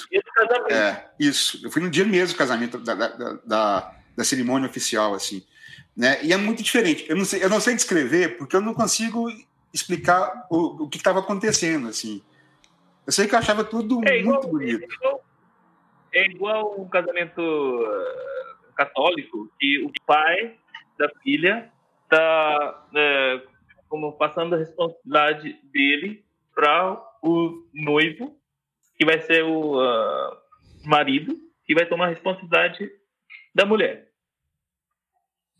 [0.70, 1.60] É, isso.
[1.64, 3.08] Eu fui no dia mesmo do casamento, da, da,
[3.44, 5.44] da, da, cerimônia oficial, assim.
[5.96, 6.22] Né?
[6.22, 7.04] E é muito diferente.
[7.08, 9.28] Eu não sei, eu não sei descrever, porque eu não consigo
[9.72, 12.22] explicar o, o que estava acontecendo, assim.
[13.06, 14.82] Eu sei que eu achava tudo é igual, muito bonito.
[14.82, 15.24] É igual,
[16.14, 20.56] é igual um casamento uh, católico, que o pai
[20.98, 21.70] da filha
[22.04, 23.49] está uh,
[23.90, 26.24] como passando a responsabilidade dele
[26.54, 28.36] para o noivo,
[28.96, 30.36] que vai ser o uh,
[30.86, 32.88] marido, que vai tomar a responsabilidade
[33.52, 34.08] da mulher.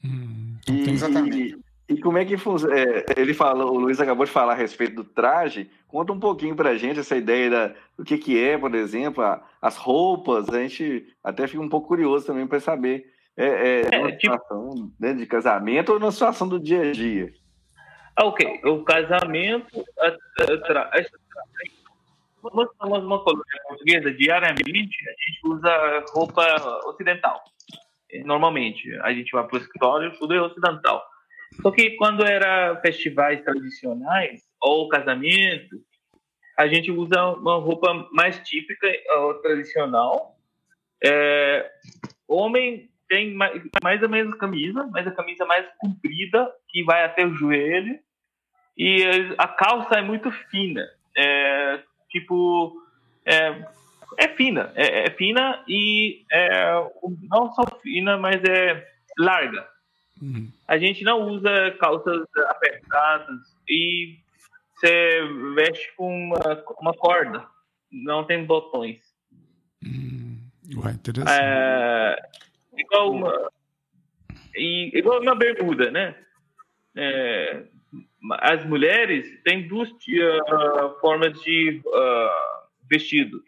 [0.05, 1.61] Hum, exatamente.
[1.89, 2.79] E, e, como é que funciona?
[2.79, 5.69] É, ele falou, o Luiz acabou de falar a respeito do traje.
[5.89, 9.25] Conta um pouquinho para a gente essa ideia da, do que, que é, por exemplo,
[9.25, 10.49] a, as roupas.
[10.49, 13.13] A gente até fica um pouco curioso também para saber.
[13.37, 14.35] É, é, é uma tipo...
[14.35, 17.33] situação né, de casamento ou na situação do dia a dia?
[18.21, 18.61] Ah, ok.
[18.65, 19.83] O casamento.
[22.53, 26.45] Nós somos uma colônia portuguesa, diariamente a gente usa roupa
[26.87, 27.43] ocidental.
[28.25, 31.03] Normalmente, a gente vai para o escritório, tudo é ocidental.
[31.63, 35.77] Só que quando era festivais tradicionais ou casamento,
[36.59, 40.37] a gente usa uma roupa mais típica ou tradicional.
[41.03, 41.71] É,
[42.29, 47.25] homem tem mais, mais ou menos camisa, mas a camisa mais comprida, que vai até
[47.25, 47.99] o joelho.
[48.83, 49.05] E
[49.37, 50.89] a calça é muito fina.
[51.15, 52.83] É, tipo,
[53.27, 53.63] é,
[54.17, 54.73] é fina.
[54.75, 56.73] É, é, fina e é,
[57.29, 58.89] não só fina, mas é
[59.19, 59.69] larga.
[60.23, 60.51] Uhum.
[60.67, 64.17] A gente não usa calças apertadas e
[64.75, 67.47] você veste com uma, uma corda.
[67.93, 68.99] Não tem botões.
[69.85, 70.39] Hum,
[70.77, 71.39] ué, interessante.
[71.39, 72.17] É,
[72.79, 73.51] igual uma,
[74.57, 76.15] e, igual uma bermuda, né?
[76.97, 77.65] É,
[78.41, 83.43] as mulheres têm duas uh, formas de uh, vestido.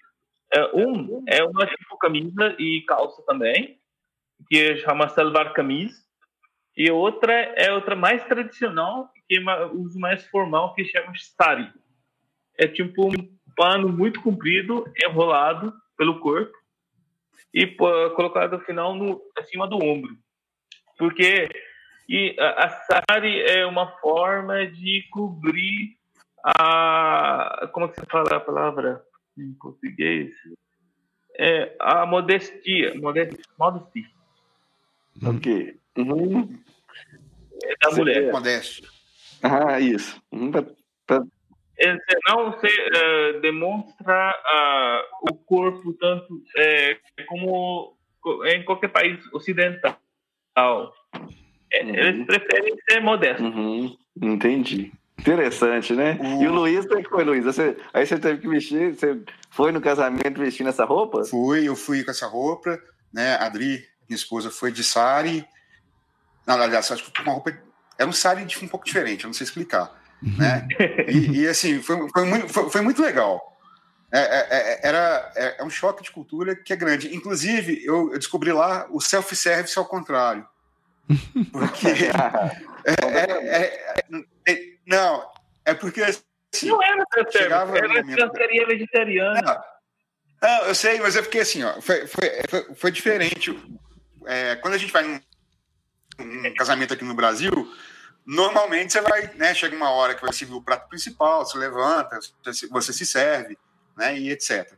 [0.54, 3.78] Uh, um é uma tipo camisa e calça também,
[4.48, 6.02] que chama salvar camisa.
[6.76, 11.70] E outra é outra mais tradicional, que é uso mais formal, que chama sari.
[12.58, 16.56] É tipo um pano muito comprido, enrolado pelo corpo
[17.52, 20.16] e colocado no final no, acima do ombro.
[20.98, 21.48] Porque
[22.08, 25.96] e a, a sari é uma forma de cobrir
[26.44, 27.68] a.
[27.72, 29.02] Como é que você fala a palavra
[29.38, 30.32] em português?
[31.38, 32.94] É a modestia.
[32.94, 33.44] Modestia.
[33.58, 34.10] modestia.
[35.24, 35.76] Ok.
[35.96, 36.58] Uhum.
[37.64, 38.32] É da mulher.
[38.32, 38.88] Modéstia.
[39.42, 40.20] Ah, isso.
[40.32, 40.52] Uhum.
[41.78, 41.96] É,
[42.28, 47.96] não você uh, demonstra uh, o corpo tanto uh, como
[48.46, 49.98] em qualquer país ocidental.
[51.72, 51.94] É, uhum.
[51.94, 53.44] Eles preferem ser modestos.
[53.46, 53.96] Uhum.
[54.20, 54.92] Entendi.
[55.18, 56.18] Interessante, né?
[56.20, 56.42] Uhum.
[56.42, 57.44] E o Luiz, como é que foi, Luiz?
[57.44, 61.24] Você, aí você teve que vestir, você foi no casamento vestindo essa roupa?
[61.24, 62.78] Fui, eu fui com essa roupa,
[63.12, 63.36] né?
[63.36, 65.44] A Adri, minha esposa, foi de sari.
[66.46, 67.56] Não, aliás, acho que uma roupa.
[67.98, 69.96] Era um sari um pouco diferente, eu não sei explicar.
[70.20, 70.66] Né?
[71.08, 73.40] E, e assim, foi, foi, muito, foi, foi muito legal.
[74.10, 77.14] É, é, é era, é, é, um choque de cultura que é grande.
[77.14, 80.46] Inclusive, eu, eu descobri lá o self-service ao contrário.
[81.50, 81.86] Porque.
[82.84, 85.30] é, é, é, não,
[85.64, 86.02] é porque.
[86.02, 86.22] Assim,
[86.64, 89.42] não era self-service, era uma churrascaria vegetariana.
[89.42, 89.62] Não,
[90.42, 93.52] não, eu sei, mas é porque assim, ó, foi, foi, foi, foi diferente.
[94.60, 95.20] quando a gente vai num,
[96.18, 97.52] num casamento aqui no Brasil,
[98.26, 99.54] normalmente você vai, né?
[99.54, 102.18] Chega uma hora que vai servir o prato principal, se levanta,
[102.70, 103.56] você se serve,
[103.96, 104.18] né?
[104.18, 104.72] E etc.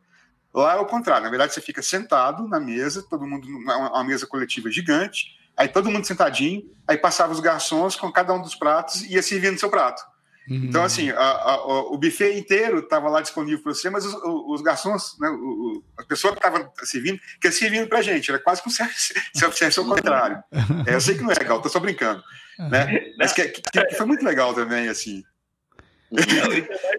[0.53, 4.25] Lá é o contrário, na verdade você fica sentado na mesa, todo mundo, uma mesa
[4.25, 9.03] coletiva gigante, aí todo mundo sentadinho, aí passava os garçons com cada um dos pratos
[9.03, 10.03] e ia servindo seu prato.
[10.49, 10.65] Uhum.
[10.65, 14.61] Então, assim, a, a, o buffet inteiro estava lá disponível para você, mas os, os
[14.61, 18.63] garçons, né, o, a pessoa que estava servindo, que servindo para a gente, era quase
[18.63, 20.43] com self-service ao contrário.
[20.87, 22.23] É, eu sei que não é legal, estou só brincando.
[22.59, 23.13] Né?
[23.19, 25.23] Mas que, que, que, foi muito legal também, assim.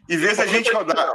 [0.09, 1.13] em vez da gente rodar.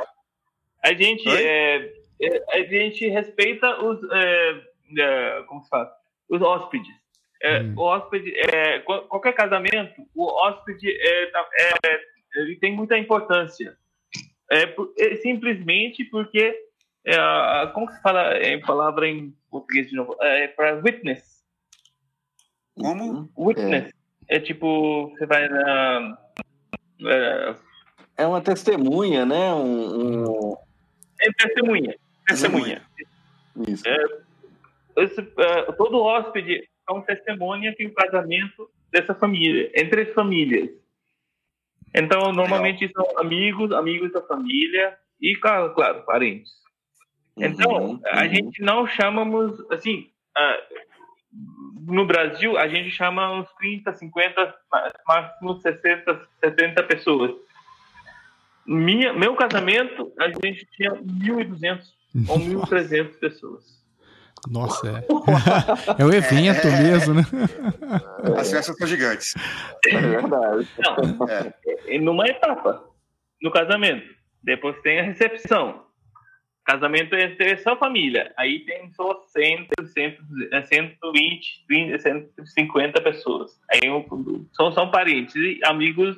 [0.83, 3.99] A gente, é, é, a gente respeita os.
[4.13, 4.63] É,
[4.99, 5.91] é, como se fala?
[6.29, 7.00] Os hóspedes.
[7.43, 7.75] É, hum.
[7.77, 12.01] O hóspede, é, qualquer casamento, o hóspede é, é,
[12.35, 13.77] ele tem muita importância.
[14.51, 14.65] É,
[14.99, 16.55] é simplesmente porque,
[17.07, 17.17] é,
[17.73, 20.17] como se fala em palavra em português de novo?
[20.21, 21.43] É para witness.
[22.79, 23.31] Como?
[23.39, 23.91] Witness.
[24.29, 26.19] É, é tipo, você vai na.
[27.07, 27.55] É,
[28.19, 29.51] é uma testemunha, né?
[29.55, 30.57] Um, um...
[31.23, 31.97] É testemunha.
[32.27, 32.83] Testemunha.
[33.67, 33.89] Isso.
[33.89, 35.23] É, esse,
[35.79, 40.71] todo hóspede um testemunha que o casamento dessa família, entre as famílias.
[41.95, 46.53] Então, normalmente são amigos, amigos da família e, claro, claro parentes.
[47.37, 48.29] Então, uhum, a uhum.
[48.29, 54.55] gente não chamamos, assim, uh, no Brasil, a gente chama uns 30, 50,
[55.07, 57.33] máximo 60, 70 pessoas.
[58.67, 61.83] Minha, meu casamento, a gente tinha 1.200
[62.29, 63.80] ou 1.300 pessoas.
[64.49, 65.05] Nossa, é.
[66.03, 67.23] é o evento é, mesmo, né?
[68.39, 69.35] As festas são gigantes.
[69.87, 70.69] É verdade.
[70.79, 71.99] Não, é.
[71.99, 72.85] numa etapa,
[73.43, 74.07] no casamento.
[74.43, 75.85] Depois tem a recepção.
[76.65, 78.33] Casamento é só família.
[78.39, 79.69] Aí tem só 100,
[80.67, 83.61] 120, 20, 150 pessoas.
[83.71, 83.81] Aí
[84.53, 86.17] são, são parentes e amigos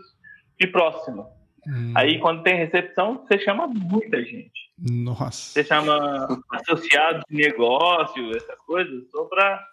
[0.60, 1.26] de próximo.
[1.66, 1.92] Hum.
[1.94, 4.50] Aí quando tem recepção, você chama muita gente.
[4.78, 5.52] Nossa.
[5.52, 9.64] Você chama associado de negócio, essas coisas, só para,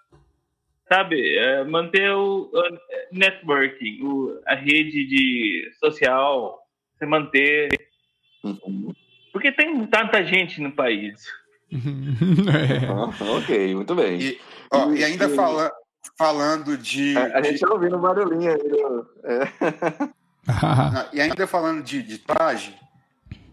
[0.87, 2.79] sabe, é, manter o, o
[3.11, 6.59] networking, o, a rede de social,
[6.95, 7.69] você manter.
[8.43, 8.93] Uhum.
[9.33, 11.23] Porque tem tanta gente no país.
[11.71, 12.85] é.
[12.87, 14.19] ah, ok, muito bem.
[14.19, 14.39] E,
[14.71, 15.71] ó, e ainda fala,
[16.17, 17.17] falando de.
[17.17, 18.59] A, a gente está ouvindo barulhinho aí.
[19.23, 20.09] É.
[21.13, 22.77] e ainda falando de, de traje,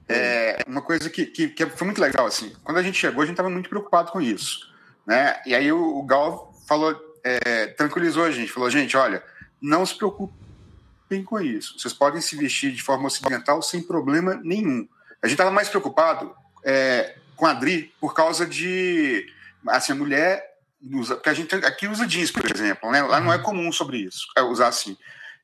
[0.09, 3.27] é uma coisa que, que, que, foi muito legal, assim, quando a gente chegou, a
[3.27, 4.73] gente estava muito preocupado com isso,
[5.07, 5.41] né?
[5.45, 9.23] E aí o, o Gal falou, é, tranquilizou a gente, falou, gente, olha,
[9.61, 14.89] não se preocupem com isso, vocês podem se vestir de forma ocidental sem problema nenhum.
[15.23, 19.27] A gente estava mais preocupado é, com a Adri por causa de,
[19.69, 20.57] assim, a mulher
[20.93, 23.03] usa, porque a gente aqui usa jeans, por exemplo, né?
[23.03, 24.97] Lá não é comum sobre isso, é usar assim.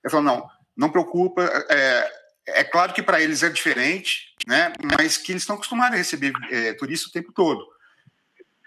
[0.05, 2.13] Ele falou, não, não preocupa, é,
[2.47, 4.73] é claro que para eles é diferente, né?
[4.99, 7.67] mas que eles estão acostumados a receber é, turista o tempo todo.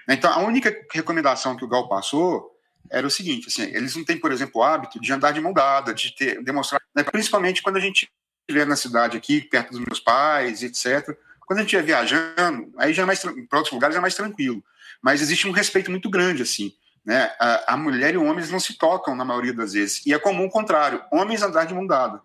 [0.07, 2.55] Então, a única recomendação que o Gal passou
[2.89, 5.53] era o seguinte: assim, eles não têm, por exemplo, o hábito de andar de mão
[5.53, 7.03] dada, de ter, demonstrar, né?
[7.03, 8.09] principalmente quando a gente
[8.47, 11.17] estiver na cidade aqui, perto dos meus pais, etc.
[11.45, 14.63] Quando a gente estiver viajando, aí já é mais para outros lugares é mais tranquilo.
[15.01, 16.73] Mas existe um respeito muito grande, assim.
[17.05, 17.31] Né?
[17.39, 20.05] A, a mulher e o homem não se tocam na maioria das vezes.
[20.05, 22.21] E é comum o contrário: homens andar de mão dada.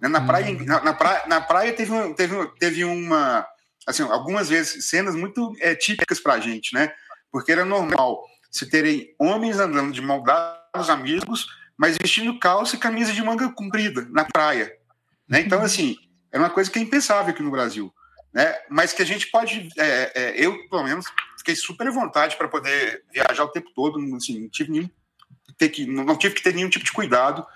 [0.00, 0.08] Né?
[0.08, 0.64] Na, praia, uhum.
[0.64, 3.46] na, na, praia, na praia teve, teve, teve uma.
[3.86, 6.92] Assim, algumas vezes, cenas muito é, típicas para a gente, né?
[7.30, 12.78] Porque era normal se terem homens andando de mão dados amigos, mas vestindo calça e
[12.78, 14.72] camisa de manga comprida na praia.
[15.28, 15.40] Né?
[15.40, 15.96] Então, assim,
[16.32, 17.92] é uma coisa que é impensável aqui no Brasil.
[18.32, 18.54] Né?
[18.70, 19.68] Mas que a gente pode.
[19.76, 21.06] É, é, eu, pelo menos,
[21.38, 23.98] fiquei super à vontade para poder viajar o tempo todo.
[24.16, 24.90] Assim, não tive nenhum.
[25.56, 27.46] Ter que, não tive que ter nenhum tipo de cuidado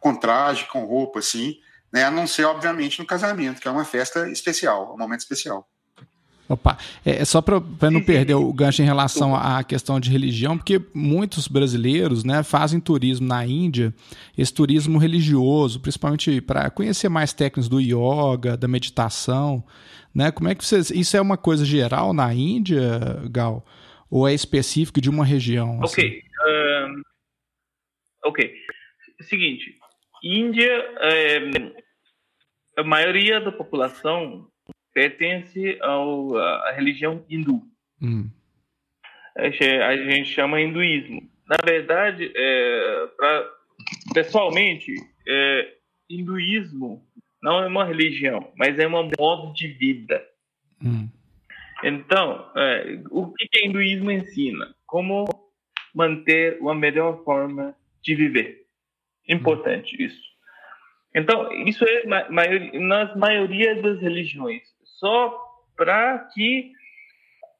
[0.00, 1.58] com traje, com roupa, assim,
[1.92, 2.04] né?
[2.04, 5.68] A não ser, obviamente, no casamento, que é uma festa especial, um momento especial.
[6.48, 10.56] Opa, é, é só para não perder o gancho em relação à questão de religião,
[10.56, 13.92] porque muitos brasileiros né, fazem turismo na Índia,
[14.38, 19.64] esse turismo religioso, principalmente para conhecer mais técnicas do yoga, da meditação.
[20.14, 20.30] Né?
[20.30, 20.90] Como é que vocês.
[20.90, 23.66] Isso é uma coisa geral na Índia, Gal?
[24.08, 25.82] Ou é específico de uma região?
[25.82, 26.02] Assim?
[26.02, 26.22] Ok.
[26.46, 27.02] Um,
[28.26, 28.54] ok.
[29.22, 29.76] Seguinte,
[30.22, 31.40] Índia, é,
[32.76, 34.46] a maioria da população
[34.96, 37.60] pertence ao, à religião hindu.
[38.00, 38.30] Hum.
[39.36, 41.20] A gente chama hinduísmo.
[41.46, 43.50] Na verdade, é, pra,
[44.14, 44.94] pessoalmente,
[45.28, 45.74] é,
[46.08, 47.06] hinduísmo
[47.42, 50.26] não é uma religião, mas é um modo de vida.
[50.82, 51.10] Hum.
[51.84, 54.74] Então, é, o que, que o hinduísmo ensina?
[54.86, 55.26] Como
[55.94, 58.64] manter uma melhor forma de viver.
[59.28, 60.22] Importante isso.
[61.14, 62.06] Então, isso é
[62.78, 64.75] nas maioria das religiões.
[64.98, 65.38] Só
[65.76, 66.72] para que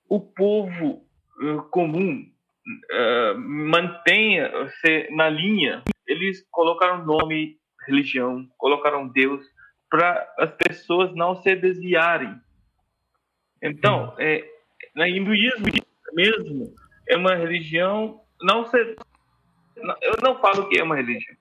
[0.09, 1.05] o povo
[1.40, 9.44] uh, comum uh, mantenha-se na linha, eles colocaram nome, religião, colocaram Deus,
[9.90, 12.35] para as pessoas não se desviarem.
[13.62, 14.44] Então, é,
[14.94, 15.66] na hinduísmo
[16.12, 16.75] mesmo,
[17.09, 18.96] é uma religião, não se,
[20.03, 21.37] eu não falo que é uma religião,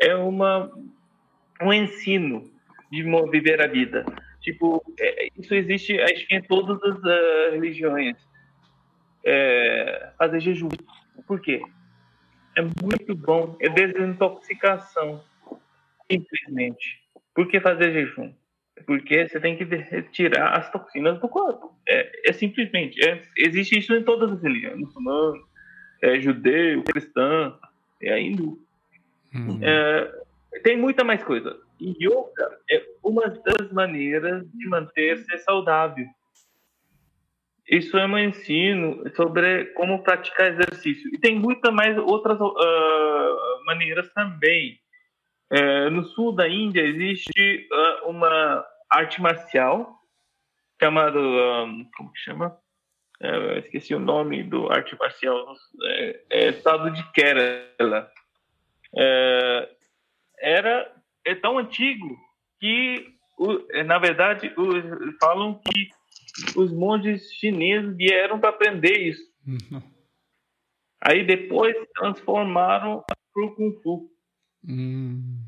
[0.00, 0.70] é uma,
[1.62, 2.50] um ensino
[2.90, 4.04] de viver a vida.
[4.44, 8.14] Tipo, é, isso existe, acho que em todas as uh, religiões.
[9.24, 10.68] É, fazer jejum.
[11.26, 11.62] Por quê?
[12.54, 13.56] É muito bom.
[13.58, 15.24] É desintoxicação.
[16.12, 17.00] Simplesmente.
[17.34, 18.34] Por que fazer jejum?
[18.86, 21.74] Porque você tem que retirar as toxinas do corpo.
[21.88, 23.02] É, é simplesmente.
[23.02, 24.76] É, existe isso em todas as religiões.
[24.76, 25.42] Muçulmano,
[26.02, 27.58] é, judeu, cristão,
[28.02, 28.58] é hindu.
[29.34, 29.58] Uhum.
[29.62, 30.22] É,
[30.62, 31.58] tem muita mais coisa.
[31.80, 36.06] E yoga é uma das maneiras de manter-se saudável.
[37.68, 41.10] Isso é um ensino sobre como praticar exercício.
[41.14, 44.78] E tem muitas mais outras uh, maneiras também.
[45.50, 49.98] É, no sul da Índia existe uh, uma arte marcial
[50.80, 52.58] chamada um, como que chama?
[53.20, 55.54] É, esqueci o nome do arte marcial.
[55.82, 58.10] É, é estado de Kerala.
[58.96, 59.68] É,
[60.38, 60.93] era
[61.24, 62.16] é tão antigo
[62.60, 63.06] que
[63.86, 64.52] na verdade
[65.20, 65.88] falam que
[66.56, 69.22] os monges chineses vieram para aprender isso.
[69.46, 69.82] Uhum.
[71.00, 74.10] Aí depois transformaram para o Kung Fu.
[74.66, 75.38] Hum.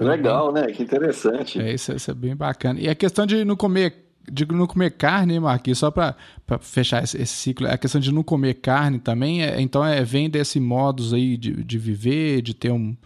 [0.00, 0.66] Legal, né?
[0.72, 1.60] Que interessante.
[1.60, 2.80] É, isso, isso, é bem bacana.
[2.80, 3.94] E a questão de não comer,
[4.30, 6.16] de não comer carne, Marquinhos, só para
[6.60, 10.28] fechar esse, esse, ciclo, a questão de não comer carne também, é, então é, vem
[10.28, 12.96] desse modus aí de, de viver, de ter um,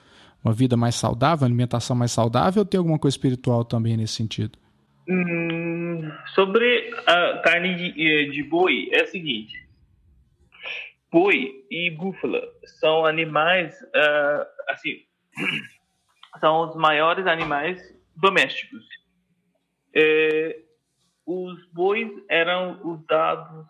[0.45, 4.59] uma vida mais saudável, alimentação mais saudável, ou tem alguma coisa espiritual também nesse sentido?
[5.09, 9.69] Hum, sobre a carne de, eh, de boi, é o seguinte:
[11.11, 12.41] boi e búfala
[12.79, 15.05] são animais, uh, assim,
[16.41, 17.81] são os maiores animais
[18.15, 18.85] domésticos.
[19.95, 20.61] É,
[21.27, 23.67] os bois eram usados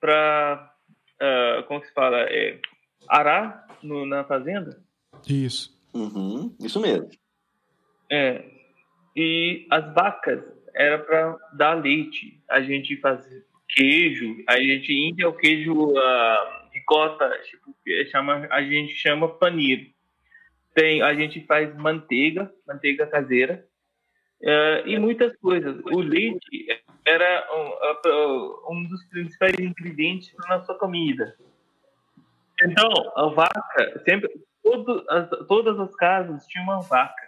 [0.00, 0.74] para,
[1.20, 2.60] uh, como se fala, é,
[3.08, 4.83] arar no, na fazenda.
[5.28, 5.74] Isso.
[5.92, 7.08] Uhum, isso mesmo.
[8.10, 8.44] É.
[9.16, 10.42] E as vacas
[10.74, 12.42] era para dar leite.
[12.48, 14.36] A gente fazia queijo.
[14.48, 17.74] A gente índia é o queijo uh, ricota, tipo,
[18.10, 19.92] chama, a gente chama panir.
[20.74, 23.64] Tem, a gente faz manteiga, manteiga caseira.
[24.42, 25.80] Uh, e muitas coisas.
[25.86, 26.66] O leite
[27.06, 31.36] era um, um dos principais ingredientes para nossa comida.
[32.62, 34.30] Então, a vaca sempre
[34.64, 37.22] todo, as, todas as casas tinham uma vaca.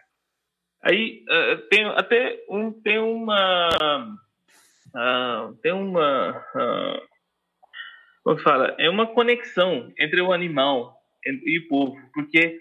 [0.83, 4.19] Aí uh, tem até um tem uma
[4.89, 7.09] uh, tem uma uh,
[8.25, 12.61] como fala é uma conexão entre o animal e o povo, porque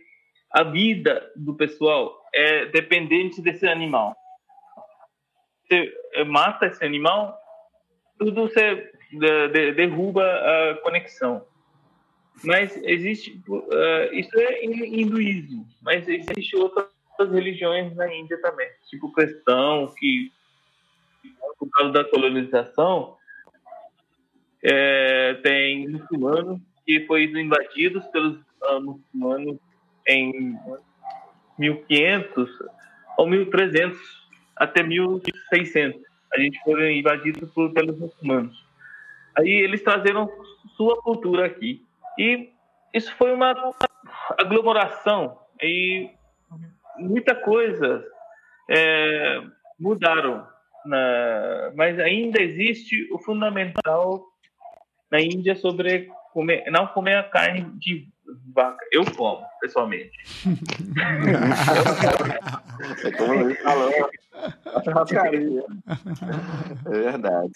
[0.52, 4.16] a vida do pessoal é dependente desse animal.
[5.62, 5.94] Você
[6.26, 7.38] mata esse animal,
[8.18, 8.92] tudo você
[9.76, 11.46] derruba a conexão.
[12.44, 16.90] Mas existe, uh, isso é hinduísmo, mas existe outras
[17.32, 20.32] religiões na Índia também, tipo cristão, que
[21.58, 23.16] por causa da colonização,
[24.62, 29.58] é, tem muçulmanos que foram invadidos pelos uh, muçulmanos
[30.08, 30.58] em
[31.58, 32.50] 1500
[33.18, 33.98] ou 1300
[34.56, 36.02] até 1600.
[36.34, 38.66] A gente foi invadido por, pelos muçulmanos.
[39.38, 40.30] Aí eles trazeram
[40.76, 41.85] sua cultura aqui.
[42.18, 42.50] E
[42.94, 43.54] isso foi uma
[44.38, 46.10] aglomeração e
[46.98, 48.06] muita coisa
[48.70, 49.42] é,
[49.80, 50.48] mudaram,
[50.86, 54.26] na, mas ainda existe o fundamental
[55.12, 58.08] na Índia sobre comer, não comer a carne de
[58.54, 58.84] vaca.
[58.92, 60.18] Eu como, pessoalmente.
[63.04, 64.10] é como ele falou.
[66.86, 67.52] É verdade.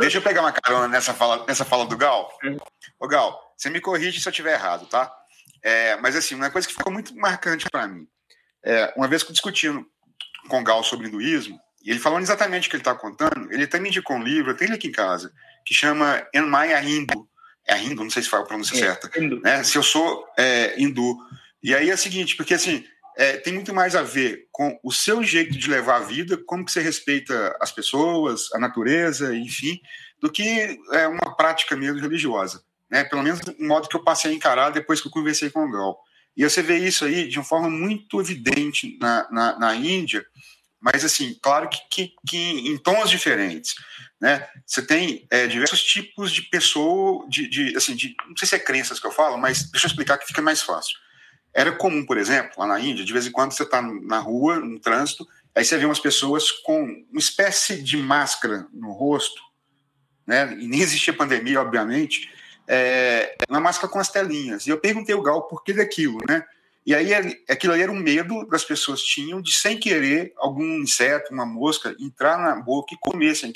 [0.00, 2.30] Deixa eu pegar uma carona nessa fala, nessa fala do Gal.
[2.98, 5.12] Ô, Gal, você me corrige se eu estiver errado, tá?
[5.62, 8.06] É, mas, assim, uma coisa que ficou muito marcante para mim.
[8.64, 9.86] É, uma vez que eu discutindo
[10.48, 13.64] com o Gal sobre hinduísmo, e ele falando exatamente o que ele está contando, ele
[13.64, 15.32] até me indicou um livro, eu tenho ele aqui em casa,
[15.64, 17.28] que chama Enmaya Hindu.
[17.66, 19.10] É hindu, não sei se foi a pronúncia é, certa.
[19.42, 19.62] Né?
[19.64, 21.16] Se eu sou é, hindu.
[21.62, 22.84] E aí é o seguinte, porque assim,
[23.16, 26.64] é, tem muito mais a ver com o seu jeito de levar a vida, como
[26.64, 29.80] que você respeita as pessoas, a natureza, enfim,
[30.20, 33.02] do que é uma prática mesmo religiosa né?
[33.04, 35.70] Pelo menos o modo que eu passei a encarar depois que eu conversei com o
[35.70, 35.98] Gal.
[36.36, 40.24] E você vê isso aí de uma forma muito evidente na, na, na Índia,
[40.82, 43.76] mas assim, claro que, que, que, em tons diferentes.
[44.20, 44.44] Né?
[44.66, 48.58] Você tem é, diversos tipos de pessoa, de, de, assim, de, não sei se é
[48.58, 50.98] crenças que eu falo, mas deixa eu explicar que fica mais fácil.
[51.54, 54.56] Era comum, por exemplo, lá na Índia, de vez em quando você está na rua,
[54.56, 55.24] no trânsito,
[55.54, 59.40] aí você vê umas pessoas com uma espécie de máscara no rosto,
[60.26, 60.52] né?
[60.58, 62.28] e nem existia pandemia, obviamente,
[62.66, 64.66] é, uma máscara com as telinhas.
[64.66, 66.44] E eu perguntei ao Gal por que daquilo, né?
[66.84, 67.14] E aí
[67.48, 71.94] aquilo ali era um medo das pessoas tinham de, sem querer, algum inseto, uma mosca,
[72.00, 73.52] entrar na boca e comer, sem,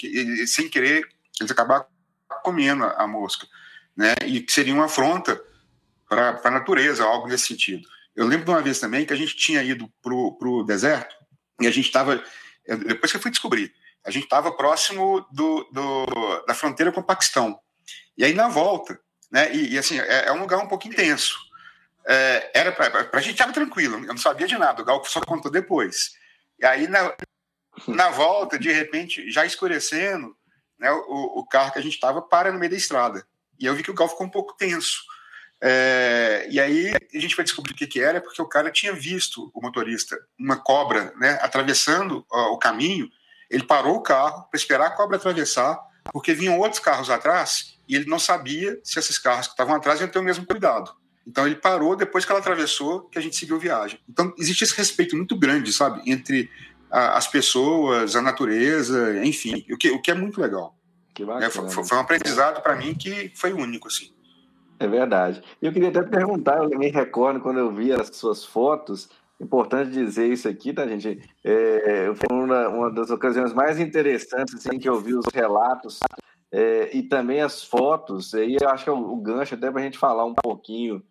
[0.46, 1.06] sem querer,
[1.40, 1.86] eles acabar
[2.42, 3.46] comendo a mosca,
[3.96, 4.14] né?
[4.24, 5.42] E que seria uma afronta
[6.08, 7.86] para a natureza, algo nesse sentido.
[8.14, 11.14] Eu lembro de uma vez também que a gente tinha ido para o deserto
[11.60, 12.22] e a gente estava,
[12.86, 13.72] depois que eu fui descobrir,
[14.04, 17.58] a gente estava próximo do, do, da fronteira com o Paquistão.
[18.16, 18.98] E aí, na volta,
[19.30, 19.54] né?
[19.54, 21.36] E, e assim, é, é, um lugar um pouco intenso.
[22.08, 25.20] É, era para a gente estava tranquilo, eu não sabia de nada, o Gal só
[25.20, 26.12] contou depois.
[26.58, 27.14] E aí, na,
[27.88, 30.36] na volta, de repente, já escurecendo,
[30.78, 33.26] né, o, o carro que a gente estava para no meio da estrada.
[33.58, 35.02] E eu vi que o Gal ficou um pouco tenso.
[35.60, 38.92] É, e aí a gente vai descobrir o que, que era, porque o cara tinha
[38.92, 43.08] visto o motorista, uma cobra, né, atravessando ó, o caminho.
[43.50, 45.80] Ele parou o carro para esperar a cobra atravessar,
[46.12, 50.00] porque vinham outros carros atrás e ele não sabia se esses carros que estavam atrás
[50.00, 50.94] iam ter o mesmo cuidado.
[51.26, 53.98] Então ele parou depois que ela atravessou, que a gente seguiu viagem.
[54.08, 56.48] Então existe esse respeito muito grande, sabe, entre
[56.90, 60.76] a, as pessoas, a natureza, enfim, o que, o que é muito legal.
[61.40, 64.10] É, foi, foi, um aprendizado para mim que foi único, assim.
[64.78, 65.42] É verdade.
[65.62, 69.08] Eu queria até perguntar, eu me recordo quando eu vi as suas fotos,
[69.40, 71.18] importante dizer isso aqui, tá, gente?
[71.42, 76.00] É, foi uma, uma, das ocasiões mais interessantes assim, que eu vi os relatos
[76.52, 78.34] é, e também as fotos.
[78.34, 81.02] E eu acho que é o, o gancho até para a gente falar um pouquinho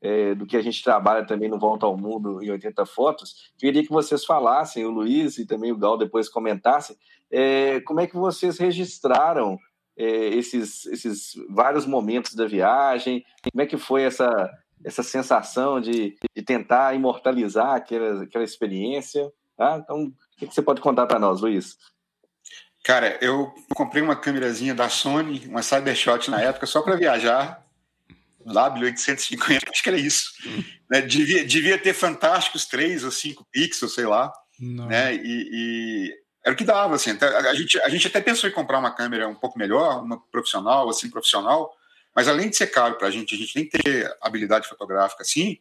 [0.00, 3.52] é, do que a gente trabalha também no Volta ao Mundo em 80 Fotos.
[3.58, 6.96] Queria que vocês falassem, o Luiz e também o Gal depois comentassem,
[7.30, 9.58] é, como é que vocês registraram
[9.96, 13.24] é, esses, esses vários momentos da viagem?
[13.50, 14.50] Como é que foi essa,
[14.84, 19.32] essa sensação de, de tentar imortalizar aquela, aquela experiência?
[19.56, 19.80] Tá?
[19.82, 21.76] Então, o que, que você pode contar para nós, Luiz?
[22.84, 27.65] Cara, eu comprei uma câmerazinha da Sony, uma Cybershot na época, só para viajar.
[28.46, 30.30] Lab 850, acho que era isso.
[30.90, 31.00] Né?
[31.00, 34.32] Devia, devia ter fantásticos 3 ou 5 pixels, sei lá.
[34.58, 35.14] Né?
[35.16, 35.20] E,
[35.52, 37.10] e, era o que dava, assim.
[37.20, 40.88] A gente, a gente até pensou em comprar uma câmera um pouco melhor, uma profissional,
[40.88, 41.72] assim, profissional,
[42.14, 45.58] mas além de ser caro para a gente, a gente nem ter habilidade fotográfica assim,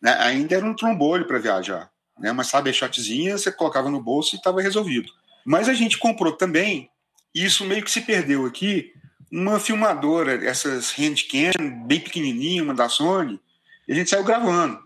[0.00, 1.90] né, ainda era um trombolho para viajar.
[2.18, 5.10] Né, uma sabe shotzinha, você colocava no bolso e estava resolvido.
[5.44, 6.88] Mas a gente comprou também,
[7.34, 8.92] e isso meio que se perdeu aqui,
[9.30, 13.40] uma filmadora, essas handcam, bem pequenininha, uma da Sony,
[13.86, 14.78] e a gente saiu gravando.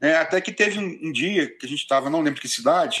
[0.00, 2.98] É, até que teve um, um, dia que a gente estava, não lembro que cidade,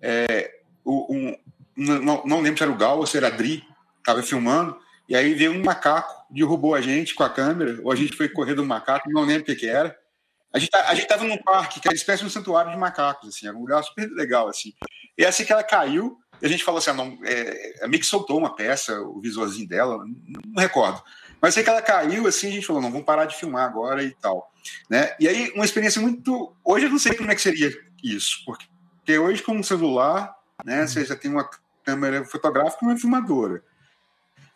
[0.00, 0.50] é,
[0.84, 1.36] um,
[1.76, 3.62] não, não, lembro se era o Gal ou se era a Dri,
[3.98, 4.76] estava filmando,
[5.08, 8.28] e aí veio um macaco, derrubou a gente com a câmera, ou a gente foi
[8.28, 9.96] correr do macaco, não lembro o que, que era.
[10.52, 13.28] A gente, tá, a gente num parque, que era espécie de um santuário de macacos,
[13.28, 14.72] assim, era um lugar super legal, assim.
[15.16, 18.38] E assim que ela caiu, a gente falou assim, ah, não, é, a Mick soltou
[18.38, 21.02] uma peça, o visorzinho dela, não, recordo.
[21.40, 24.02] Mas assim que ela caiu, assim, a gente falou, não, vamos parar de filmar agora
[24.02, 24.52] e tal.
[24.88, 25.14] Né?
[25.18, 26.54] E aí, uma experiência muito...
[26.64, 27.70] Hoje eu não sei como é que seria
[28.02, 30.34] isso, porque hoje com um celular
[30.64, 30.86] né?
[30.86, 31.48] Você já tem uma
[31.84, 33.62] câmera fotográfica e uma filmadora.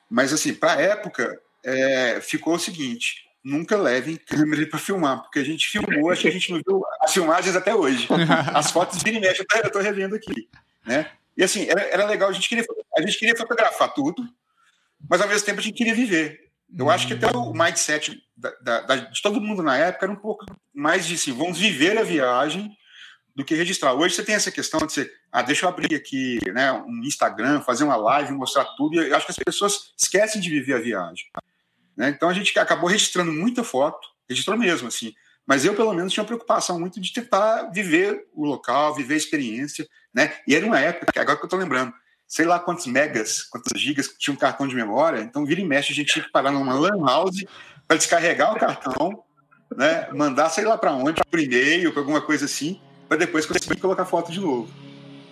[0.08, 5.38] Mas, assim, para a época, é, ficou o seguinte: nunca levem câmera para filmar, porque
[5.38, 8.06] a gente filmou, acho que a gente não viu as filmagens até hoje.
[8.54, 10.48] As fotos viram e mexe, eu estou revendo aqui.
[10.86, 11.10] Né?
[11.36, 12.64] E assim, era, era, legal, a gente, queria,
[12.96, 14.22] a gente queria fotografar tudo,
[15.08, 16.40] mas ao mesmo tempo a gente queria viver.
[16.76, 20.16] Eu acho que até o mindset da, da, de todo mundo na época era um
[20.16, 22.76] pouco mais de assim, vamos viver a viagem
[23.34, 23.94] do que registrar.
[23.94, 27.60] Hoje você tem essa questão de ser, ah, deixa eu abrir aqui né, um Instagram,
[27.60, 30.80] fazer uma live, mostrar tudo, e eu acho que as pessoas esquecem de viver a
[30.80, 31.26] viagem.
[31.96, 32.08] Né?
[32.10, 35.12] Então a gente acabou registrando muita foto, registrou mesmo, assim,
[35.46, 39.18] mas eu, pelo menos, tinha uma preocupação muito de tentar viver o local, viver a
[39.18, 40.32] experiência, né?
[40.46, 41.92] E era uma época, agora que eu tô lembrando,
[42.26, 45.92] sei lá quantos megas, quantos gigas tinha um cartão de memória, então vira e mexe,
[45.92, 47.44] a gente tinha que parar numa lan house
[47.86, 49.22] para descarregar o cartão,
[49.76, 50.08] né?
[50.12, 54.32] Mandar sei lá para onde, por e-mail, alguma coisa assim, para depois conseguir colocar foto
[54.32, 54.72] de novo.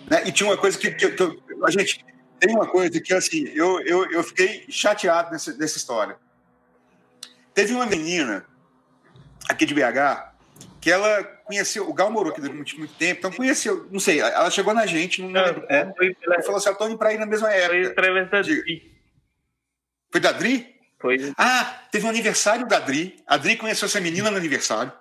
[0.09, 0.27] Né?
[0.27, 1.23] E tinha uma coisa que, que, que
[1.63, 2.05] a gente
[2.39, 6.17] tem uma coisa que assim eu, eu, eu fiquei chateado nessa, nessa história.
[7.53, 8.45] Teve uma menina
[9.49, 10.31] aqui de BH
[10.79, 14.51] que ela conheceu, o Gal morou aqui durante muito tempo, então conheceu, não sei, ela
[14.51, 16.41] chegou na gente, não, não lembro é, foi pela...
[16.41, 17.69] falou assim, eu tô indo pra ir na mesma época.
[17.69, 19.01] Foi através da Dri.
[20.11, 20.75] Foi da Dri?
[20.99, 21.33] Foi.
[21.37, 24.91] Ah, teve um aniversário da Dri, a Dri conheceu essa menina no aniversário,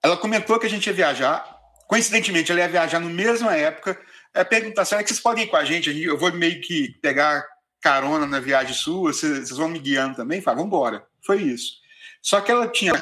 [0.00, 1.56] ela comentou que a gente ia viajar,
[1.86, 3.98] Coincidentemente, ela ia viajar na mesma época.
[4.34, 5.90] É perguntar, será que vocês podem ir com a gente?
[6.02, 7.46] Eu vou meio que pegar
[7.80, 10.40] carona na viagem sua, vocês vão me guiando também?
[10.40, 11.06] Fala, vamos embora.
[11.22, 11.74] Foi isso.
[12.20, 13.00] Só que ela tinha a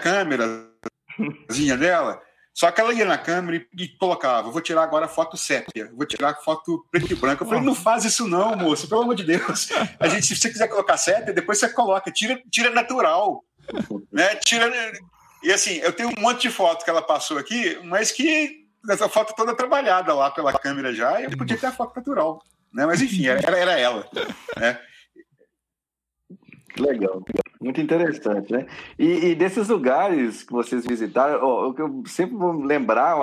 [1.17, 2.23] câmerazinha dela,
[2.55, 6.35] só que ela ia na câmera e, colocava, vou tirar agora foto sépia, vou tirar
[6.37, 7.43] foto preto e branco.
[7.43, 9.71] Eu falei, não faz isso não, moço, pelo amor de Deus.
[9.99, 13.43] A gente, se você quiser colocar sépia, depois você coloca, tira, tira natural.
[14.13, 14.37] Né?
[14.37, 14.71] Tira.
[15.43, 19.09] E assim, eu tenho um monte de foto que ela passou aqui, mas que essa
[19.09, 22.41] foto toda trabalhada lá pela câmera já, eu podia ter a foto natural.
[22.73, 22.87] Né?
[22.87, 24.09] Mas enfim, era, era ela.
[24.57, 24.79] Né?
[26.79, 27.23] Legal,
[27.61, 28.67] muito interessante, né?
[28.99, 33.17] E, e, desses lugares que vocês visitaram, o que eu sempre vou lembrar,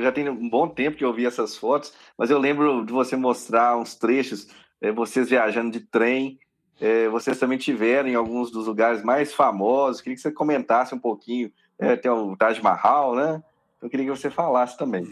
[0.00, 3.16] já tem um bom tempo que eu vi essas fotos, mas eu lembro de você
[3.16, 4.48] mostrar uns trechos,
[4.80, 6.38] é, vocês viajando de trem,
[6.80, 10.98] é, vocês também tiveram em alguns dos lugares mais famosos, queria que você comentasse um
[10.98, 13.42] pouquinho, é, tem o Taj Mahal, né?
[13.80, 15.04] Eu queria que você falasse também.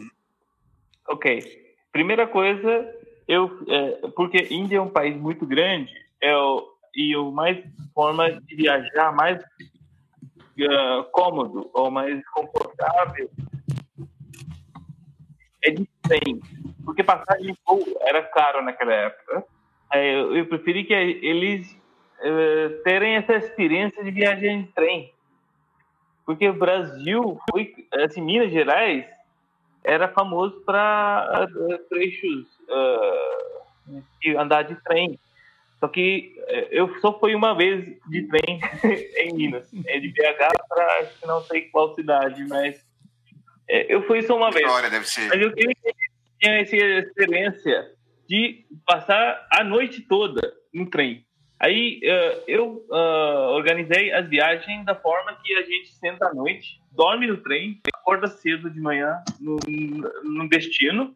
[1.08, 1.42] Ok.
[1.90, 2.88] Primeira coisa,
[3.26, 7.58] eu, é, porque Índia é um país muito grande, é o, e o mais
[7.94, 13.30] forma de viajar mais uh, cômodo ou mais confortável
[15.62, 16.40] é de trem,
[16.84, 19.44] porque passagem de voo era caro naquela época.
[19.92, 21.70] Eu, eu preferi que eles
[22.20, 25.12] uh, terem essa experiência de viagem de trem,
[26.24, 29.04] porque o Brasil foi, assim, Minas Gerais
[29.82, 35.18] era famoso para uh, trechos uh, de andar de trem.
[35.80, 36.34] Só que
[36.70, 38.60] eu só fui uma vez de trem
[39.16, 42.84] em Minas, é de BH para não sei qual cidade, mas
[43.70, 44.66] é, eu fui só uma vez.
[44.66, 45.28] História deve ser.
[45.28, 45.92] Mas eu queria que
[46.40, 47.92] tinha essa experiência
[48.28, 50.40] de passar a noite toda
[50.74, 51.24] no trem.
[51.58, 56.80] Aí uh, eu uh, organizei as viagens da forma que a gente senta à noite,
[56.90, 59.58] dorme no trem, acorda cedo de manhã no,
[60.24, 61.14] no destino,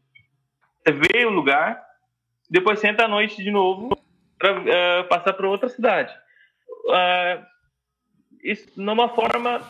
[0.87, 1.83] vê o lugar,
[2.49, 3.89] depois senta à noite de novo
[4.39, 6.15] para uh, eh, passar para outra cidade.
[8.43, 9.61] isso, numa forma,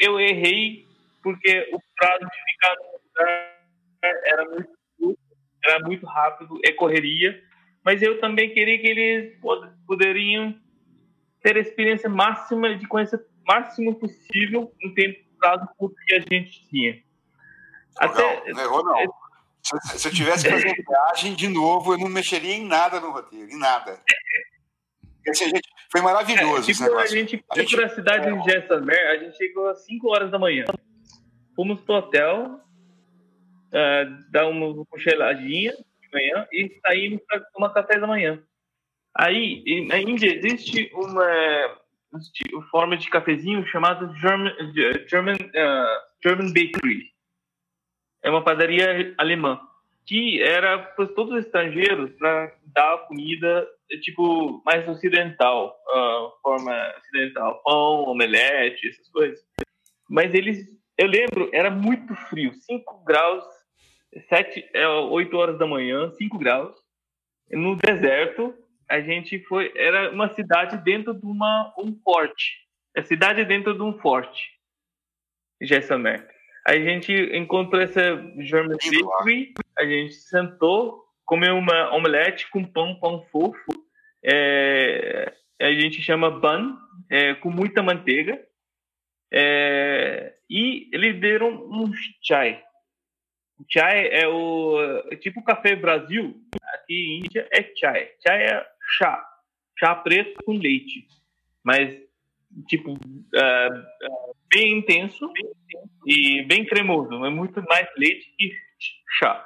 [0.00, 0.86] eu errei
[1.22, 3.54] porque o prazo de ficar no lugar
[4.26, 4.68] era muito
[4.98, 5.20] curto,
[5.64, 7.42] era muito rápido, é correria,
[7.84, 9.38] mas eu também queria que eles
[9.86, 10.54] poderiam
[11.42, 16.20] ter a experiência máxima de conhecer o máximo possível no tempo prazo curto que a
[16.20, 17.02] gente tinha.
[17.98, 19.23] Até, não, errou não.
[19.82, 23.50] Se, eu tivesse que fazer viagem de novo, eu não mexeria em nada no roteiro,
[23.50, 24.00] em nada.
[25.28, 27.76] Assim, gente, foi maravilhoso é, tipo, A gente foi a gente...
[27.76, 30.64] para a cidade de Jessamine, a gente chegou às 5 horas da manhã
[31.54, 32.60] fomos pro hotel,
[33.68, 38.42] uh, dar uma cochiladinha de manhã e saímos para tomar café da manhã.
[39.16, 41.78] Aí, na Índia, existe uma,
[42.12, 44.52] uma forma de cafezinho chamada German,
[45.08, 47.13] German, uh, German Bakery.
[48.24, 49.60] É uma padaria alemã
[50.06, 53.66] que era para todos os estrangeiros para dar comida
[54.02, 59.40] tipo mais ocidental, uh, forma ocidental, pão, omelete, essas coisas.
[60.10, 60.66] Mas eles
[60.96, 63.44] eu lembro, era muito frio, 5 graus,
[64.28, 64.64] 7,
[65.10, 66.74] 8 é, horas da manhã, 5 graus.
[67.50, 68.54] No deserto,
[68.88, 69.72] a gente foi.
[69.76, 72.64] Era uma cidade dentro de uma, um forte.
[72.96, 74.52] A cidade dentro de um forte.
[75.60, 76.26] Jessamé.
[76.66, 78.00] A gente encontrou essa
[78.38, 83.72] German Bakery, a gente sentou, comeu uma omelete com pão, pão fofo.
[84.24, 86.74] É, a gente chama bun,
[87.10, 88.42] é, com muita manteiga.
[89.30, 91.92] É, e eles deram um
[92.22, 92.62] chai.
[93.68, 96.34] Chai é o é tipo café Brasil,
[96.74, 98.10] aqui em Índia é chai.
[98.26, 98.66] Chai é
[98.98, 99.24] chá,
[99.78, 101.06] chá preto com leite,
[101.62, 101.94] mas
[102.68, 105.30] tipo uh, bem intenso
[106.06, 108.52] e bem cremoso, é muito mais leite que
[109.18, 109.44] chá.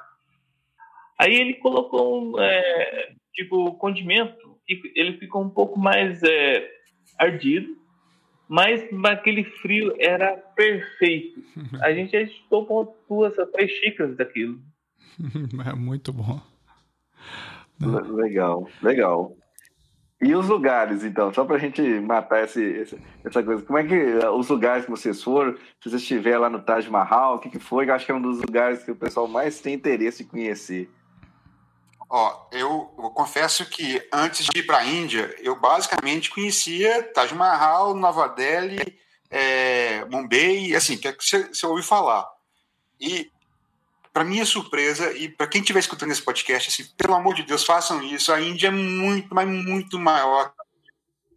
[1.17, 6.69] Aí ele colocou um, é, tipo condimento e ele ficou um pouco mais é,
[7.17, 7.79] ardido
[8.49, 11.39] mas naquele frio era perfeito.
[11.83, 14.59] A gente tomou duas, três xícaras daquilo.
[15.69, 16.41] É muito bom.
[17.79, 19.35] Legal, legal.
[20.21, 23.95] E os lugares, então, só para a gente matar esse, essa coisa, como é que
[24.33, 27.59] os lugares que vocês foram, se você estiver lá no Taj Mahal, o que, que
[27.59, 27.89] foi?
[27.89, 30.91] Eu acho que é um dos lugares que o pessoal mais tem interesse em conhecer.
[32.09, 37.33] Ó, eu, eu, confesso que antes de ir para a Índia, eu basicamente conhecia Taj
[37.33, 38.99] Mahal, Nova Delhi,
[39.29, 42.27] é, Mumbai, assim, que você, você ouviu falar.
[42.99, 43.31] E,
[44.13, 47.63] para minha surpresa, e para quem estiver escutando esse podcast, assim, pelo amor de Deus,
[47.63, 48.31] façam isso.
[48.31, 50.51] A Índia é muito, mas muito maior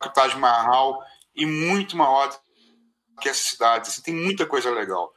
[0.00, 1.02] que o Taj Mahal
[1.34, 2.36] e muito maior
[3.20, 3.90] que essas cidades.
[3.90, 5.12] Assim, tem muita coisa legal.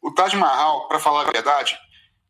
[0.00, 1.78] O Taj Mahal, para falar a verdade,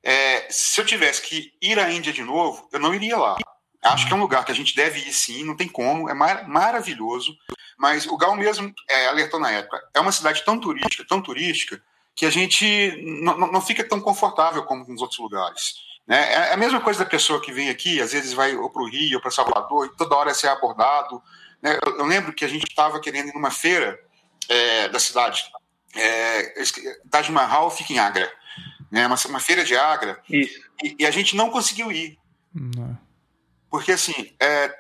[0.02, 3.36] é, se eu tivesse que ir à Índia de novo, eu não iria lá.
[3.82, 6.14] Acho que é um lugar que a gente deve ir sim, não tem como, é
[6.14, 7.36] mar maravilhoso.
[7.78, 11.80] Mas o Gal mesmo é, alertou na época, é uma cidade tão turística, tão turística,
[12.18, 15.76] que a gente não, não fica tão confortável como nos outros lugares.
[16.04, 16.32] Né?
[16.32, 18.88] É a mesma coisa da pessoa que vem aqui, às vezes vai ou para o
[18.88, 21.22] Rio ou para Salvador, e toda hora é ser abordado.
[21.62, 21.78] Né?
[21.86, 23.96] Eu, eu, lembro que a gente estava querendo ir numa feira
[24.48, 25.44] é, da cidade.
[25.94, 26.54] É,
[27.08, 28.28] Taj Mahal fica em Agra
[28.90, 29.06] né?
[29.06, 30.20] Uma, uma feira de Agra.
[30.28, 30.60] Isso.
[30.82, 32.18] E, e, a gente não conseguiu ir.
[32.52, 32.98] Não.
[33.70, 34.74] Porque, assim, é,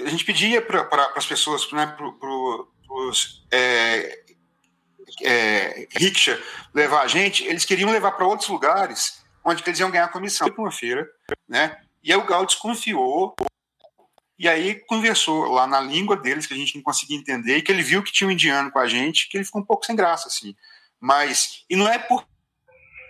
[0.00, 2.06] a gente pedia para pra, as pessoas, né, para
[2.90, 4.21] os é,
[5.22, 6.38] é, rickshaw
[6.74, 10.62] levar a gente, eles queriam levar para outros lugares onde eles iam ganhar comissão para
[10.62, 11.08] uma feira,
[11.48, 11.76] né?
[12.02, 13.34] E aí o Gal desconfiou
[14.38, 17.70] e aí conversou lá na língua deles que a gente não conseguia entender e que
[17.70, 19.94] ele viu que tinha um indiano com a gente, que ele ficou um pouco sem
[19.94, 20.54] graça assim.
[21.00, 22.26] Mas e não é por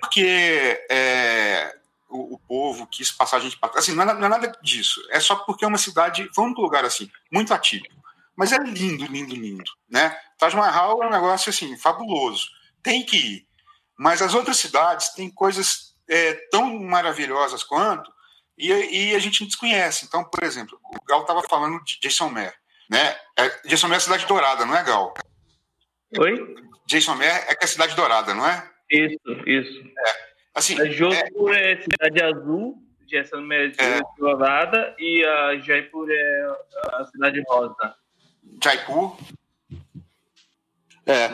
[0.00, 1.74] porque é,
[2.10, 5.00] o, o, povo quis passar a gente para Assim, não é, não é, nada disso.
[5.10, 8.01] É só porque é uma cidade, vamos para um lugar assim, muito atípico.
[8.36, 10.16] Mas é lindo, lindo, lindo, né?
[10.38, 12.48] Taj Mahal é um negócio assim fabuloso,
[12.82, 13.46] tem que ir.
[13.98, 18.10] Mas as outras cidades têm coisas é, tão maravilhosas quanto
[18.56, 20.04] e, e, a gente desconhece.
[20.04, 22.54] Então, por exemplo, o Gal estava falando de Jason Mer,
[22.90, 23.16] né?
[23.38, 25.14] É, Jason Mer é a cidade dourada, não é Gal?
[26.18, 26.54] Oi?
[26.86, 28.70] Jason Mer é que é a cidade dourada, não é?
[28.90, 29.80] Isso, isso.
[29.80, 30.32] É.
[30.54, 31.72] Assim, a Jodhpur é...
[31.72, 32.76] é cidade azul,
[33.06, 36.56] Jason Mer é, é dourada e a Jaipur é
[36.92, 37.94] a cidade rosa.
[38.62, 39.16] Jaipur.
[41.04, 41.30] É,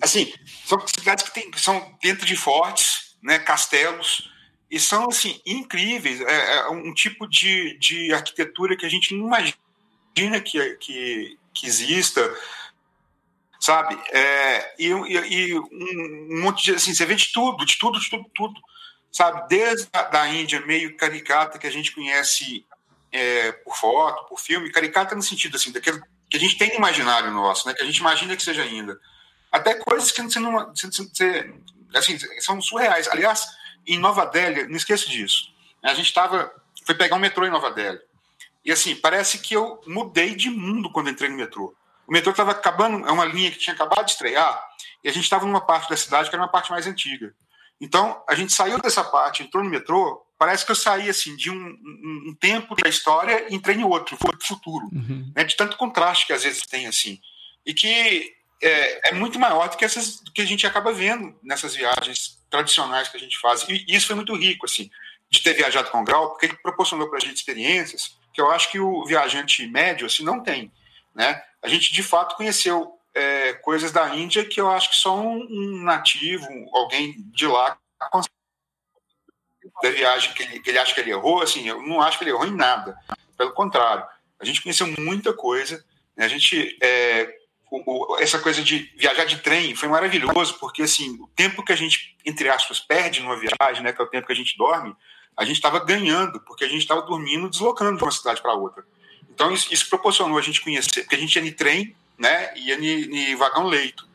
[0.00, 0.32] assim,
[0.64, 4.30] são cidades que, tem, são dentro de fortes, né, castelos,
[4.70, 6.20] e são assim incríveis.
[6.20, 11.66] É, é, um tipo de, de arquitetura que a gente não imagina que, que, que
[11.66, 12.36] exista,
[13.60, 13.96] sabe?
[14.10, 18.30] É, e, e, um, monte de assim, você vê de tudo, de tudo, de tudo,
[18.34, 18.60] tudo,
[19.12, 19.46] sabe?
[19.48, 22.66] Desde a da Índia meio caricata que a gente conhece
[23.12, 26.00] é, por foto, por filme, caricata no sentido assim daquele
[26.32, 27.74] que a gente tem no imaginário nosso, né?
[27.74, 28.98] Que a gente imagina que seja ainda.
[29.50, 31.54] Até coisas que você não, você, você,
[31.94, 33.06] assim, são surreais.
[33.08, 33.46] Aliás,
[33.86, 35.52] em Nova Delhi, não esqueço disso.
[35.82, 36.50] A gente estava,
[36.86, 38.00] foi pegar um metrô em Nova Delhi.
[38.64, 41.74] E assim, parece que eu mudei de mundo quando entrei no metrô.
[42.06, 44.66] O metrô estava acabando, é uma linha que tinha acabado de estrear,
[45.04, 47.34] e a gente estava numa parte da cidade que era uma parte mais antiga.
[47.78, 51.52] Então, a gente saiu dessa parte, entrou no metrô, parece que eu saí assim de
[51.52, 55.32] um, um, um tempo da história e entrei em outro, foi o futuro, uhum.
[55.36, 57.20] né, de tanto contraste que às vezes tem assim
[57.64, 61.32] e que é, é, muito maior do que essas do que a gente acaba vendo
[61.44, 64.90] nessas viagens tradicionais que a gente faz e isso foi muito rico assim
[65.30, 68.50] de ter viajado com o Grau porque ele proporcionou para a gente experiências que eu
[68.50, 70.72] acho que o viajante médio assim não tem,
[71.14, 71.40] né?
[71.62, 75.46] A gente de fato conheceu é, coisas da Índia que eu acho que só um,
[75.48, 77.78] um nativo, alguém de lá
[78.10, 78.41] consegue
[79.82, 82.24] da viagem que ele, que ele acha que ele errou, assim, eu não acho que
[82.24, 82.96] ele errou em nada.
[83.36, 84.04] Pelo contrário,
[84.38, 85.84] a gente conheceu muita coisa.
[86.16, 86.24] Né?
[86.24, 87.34] A gente, é,
[87.70, 91.72] o, o, essa coisa de viajar de trem foi maravilhoso, porque assim, o tempo que
[91.72, 94.56] a gente, entre aspas, perde numa viagem, né, que é o tempo que a gente
[94.58, 94.94] dorme,
[95.36, 98.84] a gente estava ganhando, porque a gente estava dormindo, deslocando de uma cidade para outra.
[99.30, 102.78] Então isso, isso, proporcionou a gente conhecer, porque a gente ia de trem, né, ia
[102.78, 104.06] de vagão leito.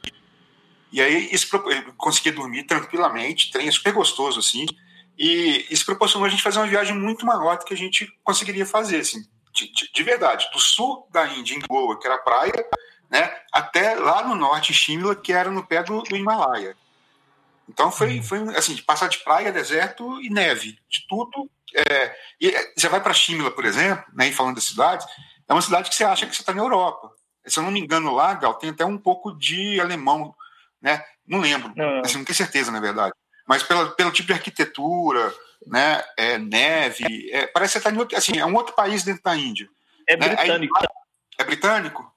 [0.91, 1.49] E aí isso
[1.97, 4.65] conseguia dormir tranquilamente, trem é super gostoso assim.
[5.17, 8.65] E isso proporcionou a gente fazer uma viagem muito maior do que a gente conseguiria
[8.65, 10.47] fazer, assim, de, de, de verdade.
[10.53, 12.65] Do sul da Índia, em Goa, que era praia,
[13.09, 16.77] né, até lá no norte, Shimla, que era no pé do, do Himalaia.
[17.67, 21.49] Então foi, foi assim, de passar de praia, deserto e neve, de tudo.
[21.73, 25.03] É, e é, você vai para Shimla, por exemplo, né, falando da cidade,
[25.47, 27.11] é uma cidade que você acha que você está na Europa.
[27.45, 30.35] Se eu não me engano lá, Gal, tem até um pouco de alemão,
[30.81, 31.03] né?
[31.25, 32.01] Não lembro, não.
[32.01, 33.13] Assim, não tenho certeza, na verdade
[33.47, 35.33] mas pela, pelo tipo de arquitetura,
[35.65, 39.23] né, é, neve, é, parece que está em outro, assim, é um outro país dentro
[39.23, 39.67] da Índia.
[40.07, 40.27] É né?
[40.27, 40.77] britânico.
[40.77, 40.87] Aí,
[41.39, 42.11] é britânico?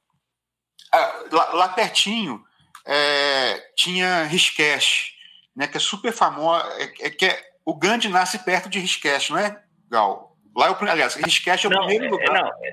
[0.92, 2.42] Ah, lá, lá, pertinho
[2.84, 5.12] é, tinha Rishikesh,
[5.54, 9.30] né, que é super famosa, é, é, que é, o Gandhi nasce perto de Rishikesh,
[9.30, 10.36] não é, Gal?
[10.56, 12.42] Lá é o, aliás, Rishikesh é o não, primeiro é, lugar.
[12.42, 12.72] Não, é,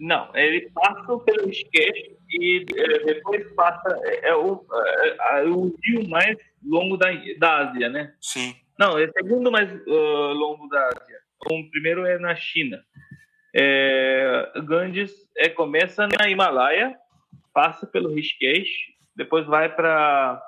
[0.00, 2.64] não, ele passa pelo Rishikesh e
[3.04, 4.64] depois passa, é, o,
[5.46, 7.08] o rio mais longo da,
[7.38, 8.14] da Ásia, né?
[8.20, 8.54] Sim.
[8.78, 11.20] Não, é o segundo mais uh, longo da Ásia.
[11.46, 12.82] O primeiro é na China.
[13.54, 16.96] É, Ganges é, começa na Himalaia,
[17.52, 18.68] passa pelo Rishikesh,
[19.14, 20.42] depois vai para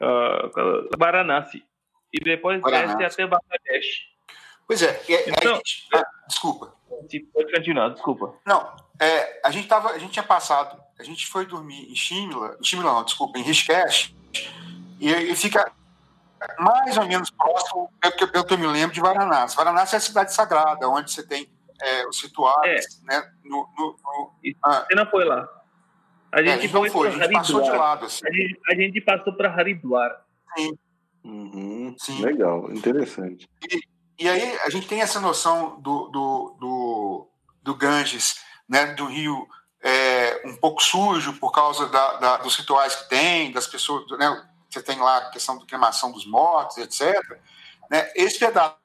[0.00, 1.64] uh, Varanasi
[2.12, 2.96] e depois Varanasi.
[2.98, 4.06] desce até Bangladesh.
[4.66, 5.60] Pois é, é então,
[5.94, 6.74] ah, desculpa.
[6.88, 8.34] Pode continuar, desculpa.
[8.46, 12.56] Não, é, a gente tava, a gente tinha passado, a gente foi dormir em Shimla,
[12.60, 14.14] em Shimla não, desculpa, em Rishikesh,
[15.00, 15.70] e, e fica
[16.58, 19.56] mais ou menos próximo, pelo, pelo que eu me lembro, de Varanasi.
[19.56, 21.48] Varanasi é a cidade sagrada, onde você tem
[21.80, 23.12] é, os rituais, é.
[23.12, 23.32] né?
[23.44, 24.32] No, no, no
[24.64, 24.84] ah.
[24.86, 25.48] Você não foi lá?
[26.30, 28.06] A gente, é, não foi, a gente passou de lado.
[28.06, 28.26] Assim.
[28.26, 30.24] A, gente, a gente passou para Haridwar.
[30.56, 30.78] Sim.
[31.24, 32.22] Uhum, Sim.
[32.22, 33.48] Legal, interessante.
[33.70, 33.80] E,
[34.24, 37.28] e, aí a gente tem essa noção do, do, do,
[37.62, 39.46] do Ganges, né, do rio
[39.82, 44.46] é, um pouco sujo por causa da, da, dos rituais que tem, das pessoas, né,
[44.68, 47.14] você tem lá a questão da queimação dos mortos, etc.
[47.90, 48.10] Né?
[48.14, 48.76] Esse pedaço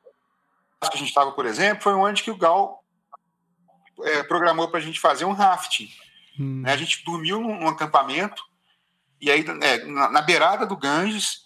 [0.82, 2.84] que a gente estava, por exemplo, foi onde que o Gal
[4.02, 5.89] é, programou para a gente fazer um rafting.
[6.39, 6.62] Hum.
[6.62, 6.74] Né?
[6.74, 8.44] A gente dormiu num, num acampamento,
[9.20, 11.44] e aí é, na, na, beirada do Ganges,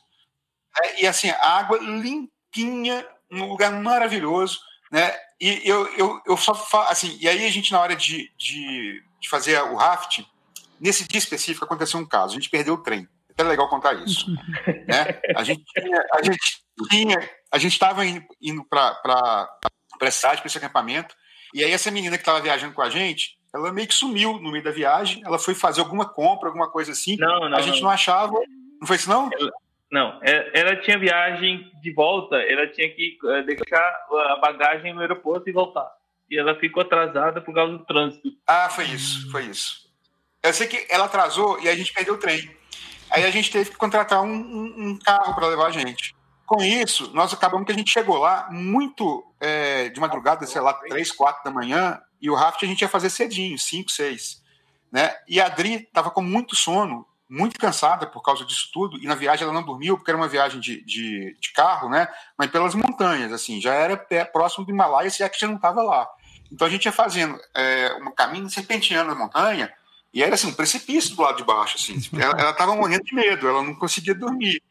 [0.75, 1.01] né?
[1.01, 4.59] e assim, água limpinha, num lugar maravilhoso,
[4.91, 5.13] né?
[5.39, 6.53] E eu, eu, eu só
[6.89, 10.25] assim, e aí a gente, na hora de, de, de fazer o rafting,
[10.79, 13.07] nesse dia específico aconteceu um caso, a gente perdeu o trem
[13.37, 14.31] é legal contar isso.
[14.87, 15.21] né?
[15.35, 19.47] A gente tinha, a gente tinha, a gente estava indo, para
[19.97, 21.15] para esse site, para esse acampamento,
[21.53, 24.51] e aí essa menina que estava viajando com a gente, Ela meio que sumiu no
[24.51, 25.23] meio da viagem.
[25.25, 27.15] Ela foi fazer alguma compra, alguma coisa assim.
[27.17, 27.57] Não, não.
[27.57, 28.33] A gente não, não achava.
[28.79, 29.29] Não foi isso, não?
[29.33, 29.51] Ela,
[29.89, 32.35] não, é, ela tinha viagem de volta.
[32.35, 35.89] Ela tinha que eh, deixar a bagagem no aeroporto e voltar.
[36.29, 38.29] E ela ficou atrasada por causa do trânsito.
[38.45, 39.87] Ah, foi isso, foi isso.
[40.43, 42.55] Eu sei que ela atrasou e a gente perdeu o trem.
[43.09, 46.15] Aí a gente teve que contratar um, um, um carro para levar a gente.
[46.45, 50.73] Com isso, nós acabamos que a gente chegou lá muito é, de madrugada, sei lá,
[50.73, 54.41] três, quatro da manhã, e o raft a gente ia fazer cedinho, cinco, seis.
[54.91, 55.13] Né?
[55.27, 59.15] E a Adri estava com muito sono, muito cansada por causa disso tudo, e na
[59.15, 62.07] viagem ela não dormiu, porque era uma viagem de, de, de carro, né?
[62.37, 65.55] mas pelas montanhas, assim, já era pé, próximo do Himalaia, se é que já não
[65.55, 66.07] estava lá.
[66.51, 69.71] Então a gente ia fazendo é, um caminho serpenteando na montanha,
[70.13, 71.77] e era assim, um precipício do lado de baixo.
[71.77, 71.99] Assim.
[72.19, 74.63] Ela estava morrendo de medo, ela não conseguia dormir.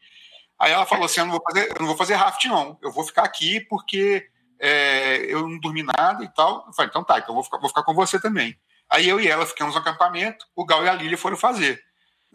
[0.59, 2.77] Aí ela falou assim: eu não vou fazer, eu não vou fazer raft, não.
[2.81, 4.27] Eu vou ficar aqui porque
[4.59, 6.65] é, eu não dormi nada e tal.
[6.67, 8.57] Eu falei, então tá, então eu vou ficar, vou ficar com você também.
[8.89, 11.81] Aí eu e ela ficamos no acampamento, o Gal e a Lília foram fazer.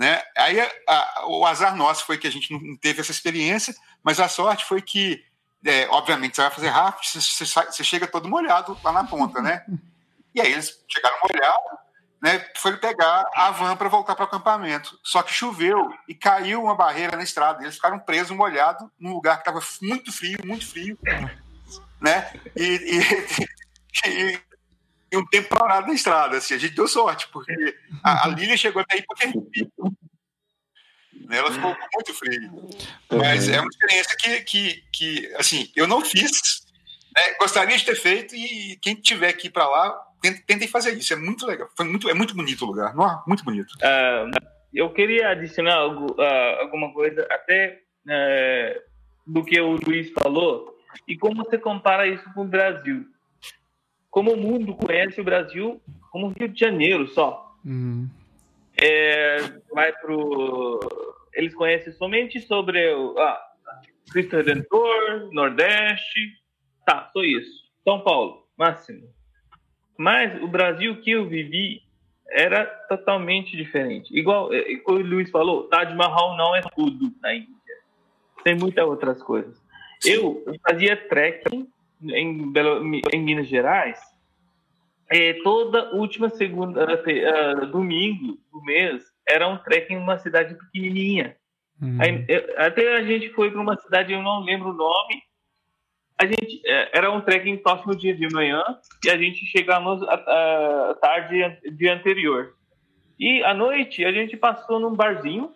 [0.02, 0.20] Né?
[0.36, 3.72] Aí a, o azar nosso foi que a gente não teve essa experiência,
[4.02, 5.24] mas a sorte foi que,
[5.64, 9.64] é, obviamente, você vai fazer raft, você, você, chega todo molhado lá na ponta, né?
[10.34, 11.78] E aí eles chegaram molhados,
[12.20, 12.44] né?
[12.56, 14.98] Foi pegar a van para voltar para o acampamento.
[15.04, 17.62] Só que choveu e caiu uma barreira na estrada.
[17.62, 20.98] Eles ficaram presos, molhados, num lugar que estava muito frio, muito frio
[22.02, 22.32] né?
[22.56, 23.00] E,
[24.04, 24.40] e, e,
[25.18, 27.52] um tempo parado na estrada, assim, a gente deu sorte, porque
[28.02, 29.26] a, a Lília chegou até aí porque
[31.26, 32.70] né, ela ficou muito frio.
[33.10, 36.64] Mas é uma experiência que, que, que assim, eu não fiz,
[37.16, 39.98] né, gostaria de ter feito, e quem tiver aqui para lá,
[40.46, 43.44] tentem fazer isso, é muito legal, Foi muito, é muito bonito o lugar, é muito
[43.44, 43.72] bonito.
[43.76, 44.30] Uh,
[44.72, 48.82] eu queria adicionar algo, uh, alguma coisa, até uh,
[49.26, 50.72] do que o Luiz falou,
[51.08, 53.06] e como você compara isso com o Brasil?
[54.12, 57.56] Como o mundo conhece o Brasil como Rio de Janeiro só.
[57.64, 58.06] Uhum.
[58.80, 59.38] É,
[59.72, 60.78] vai pro.
[61.32, 63.40] Eles conhecem somente sobre o ah,
[64.12, 66.20] Cristo Redentor, Nordeste.
[66.84, 67.62] Tá, só isso.
[67.82, 69.08] São Paulo, máximo.
[69.96, 71.80] Mas o Brasil que eu vivi
[72.28, 74.14] era totalmente diferente.
[74.14, 77.48] Igual, é, o Luiz falou, Taj Mahal não é tudo na Índia.
[78.44, 79.58] Tem muitas outras coisas.
[80.04, 81.71] Eu fazia trekking
[82.02, 84.00] em, Belo, em Minas Gerais.
[85.10, 91.36] É, toda última segunda, uh, domingo do mês era um trekking em uma cidade pequenininha.
[91.80, 91.98] Uhum.
[92.00, 92.26] Aí,
[92.56, 95.22] até a gente foi para uma cidade, eu não lembro o nome.
[96.18, 98.62] A gente é, era um trekking próximo dia de manhã
[99.04, 102.54] e a gente chegamos à tarde dia anterior.
[103.18, 105.50] E à noite a gente passou num barzinho,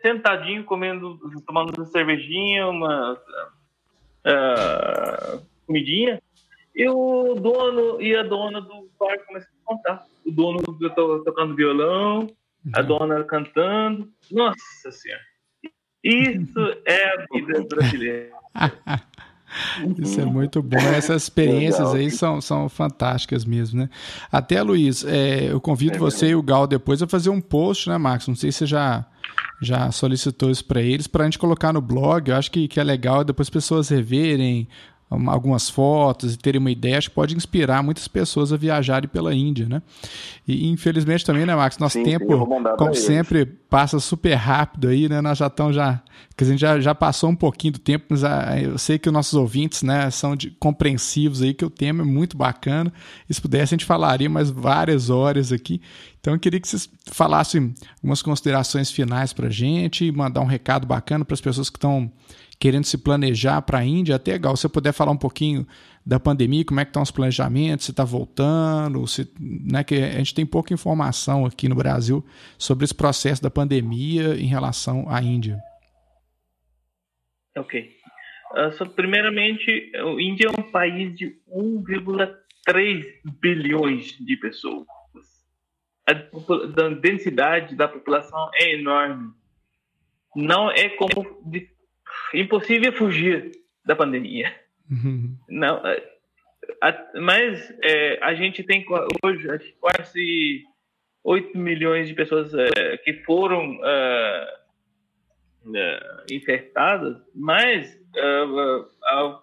[0.00, 3.14] sentadinho comendo, tomando uma cervejinha, uma
[4.26, 6.20] uh, comidinha,
[6.74, 10.06] e o dono e a dona do bar começam a contar.
[10.26, 12.28] O dono to, tocando violão,
[12.74, 12.86] a uhum.
[12.86, 14.08] dona cantando.
[14.30, 15.22] Nossa Senhora!
[16.02, 18.30] Isso é a vida brasileira.
[19.98, 20.76] Isso é muito bom.
[20.76, 23.90] Essas experiências aí são, são fantásticas mesmo, né?
[24.30, 27.88] Até, Luiz, é, eu convido é você e o Gal depois a fazer um post,
[27.88, 28.28] né, Marcos?
[28.28, 29.06] Não sei se você já
[29.60, 32.30] já solicitou isso para eles, para a gente colocar no blog.
[32.30, 34.68] Eu acho que, que é legal depois pessoas reverem
[35.10, 39.34] algumas fotos e terem uma ideia, acho que pode inspirar muitas pessoas a viajarem pela
[39.34, 39.82] Índia, né?
[40.46, 45.08] E infelizmente também, né, Max, nosso sim, tempo, sim, como sempre, passa super rápido aí,
[45.08, 45.22] né?
[45.22, 46.02] Nós já estamos já,
[46.36, 49.12] quer dizer, já, já passou um pouquinho do tempo, mas ah, eu sei que os
[49.12, 52.92] nossos ouvintes, né, são de, compreensivos aí, que o tema é muito bacana.
[53.28, 55.80] E se pudesse, a gente falaria mais várias horas aqui.
[56.20, 60.86] Então eu queria que vocês falassem umas considerações finais para a gente, mandar um recado
[60.86, 62.10] bacana para as pessoas que estão
[62.58, 64.56] querendo se planejar para a Índia, até legal.
[64.56, 65.66] Se você puder falar um pouquinho
[66.04, 70.18] da pandemia, como é que estão os planejamentos, se está voltando, se, né, que a
[70.18, 72.24] gente tem pouca informação aqui no Brasil
[72.56, 75.58] sobre esse processo da pandemia em relação à Índia.
[77.56, 77.96] Ok.
[78.52, 83.04] Uh, so, primeiramente, a Índia é um país de 1,3
[83.40, 84.86] bilhões de pessoas.
[86.06, 86.14] A,
[87.02, 89.30] densidade da população é enorme.
[90.34, 91.42] Não é como
[92.34, 93.52] impossível fugir
[93.84, 94.54] da pandemia.
[94.90, 95.36] Uhum.
[95.48, 96.02] Não, é,
[96.82, 98.84] a, mas é, a gente tem
[99.22, 100.64] hoje quase
[101.24, 104.54] 8 milhões de pessoas é, que foram é,
[105.74, 108.44] é, infectadas, mas é,
[109.04, 109.40] a,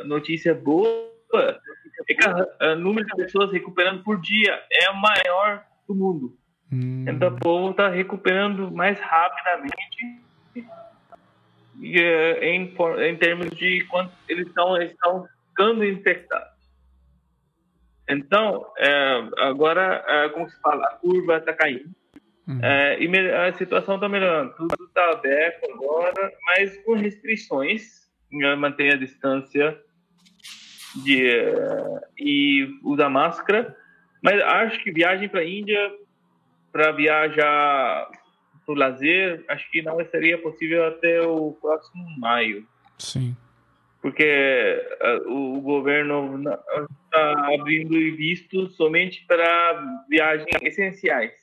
[0.00, 5.64] a, notícia boa é que o número de pessoas recuperando por dia é o maior
[5.88, 6.36] do mundo.
[6.72, 7.04] Hum.
[7.08, 10.20] Então o povo está recuperando mais rapidamente
[11.82, 12.74] em,
[13.08, 16.52] em termos de quanto eles estão, eles estão ficando infectados.
[18.08, 21.90] Então, é, agora, é, como se fala, a curva está caindo.
[22.46, 22.58] Uhum.
[22.62, 24.54] É, e a situação está melhorando.
[24.56, 28.02] Tudo está aberto agora, mas com restrições.
[28.56, 29.78] Manter a distância
[31.04, 33.76] de, uh, e usar máscara.
[34.22, 35.92] Mas acho que viagem para a Índia,
[36.72, 38.08] para viajar
[38.64, 42.66] para o lazer, acho que não seria possível até o próximo maio.
[42.98, 43.36] Sim.
[44.00, 44.82] Porque
[45.26, 46.42] uh, o governo
[47.04, 51.42] está abrindo visto somente para viagens essenciais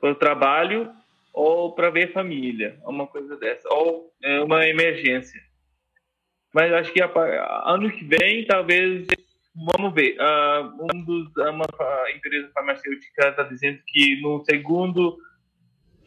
[0.00, 0.92] para o trabalho
[1.32, 5.40] ou para ver família, uma coisa dessa, ou é uma emergência.
[6.52, 7.10] Mas acho que a,
[7.66, 9.06] ano que vem, talvez,
[9.54, 10.16] vamos ver.
[10.18, 11.66] Uh, um dos, uma
[12.14, 15.16] empresa farmacêutica está dizendo que no segundo,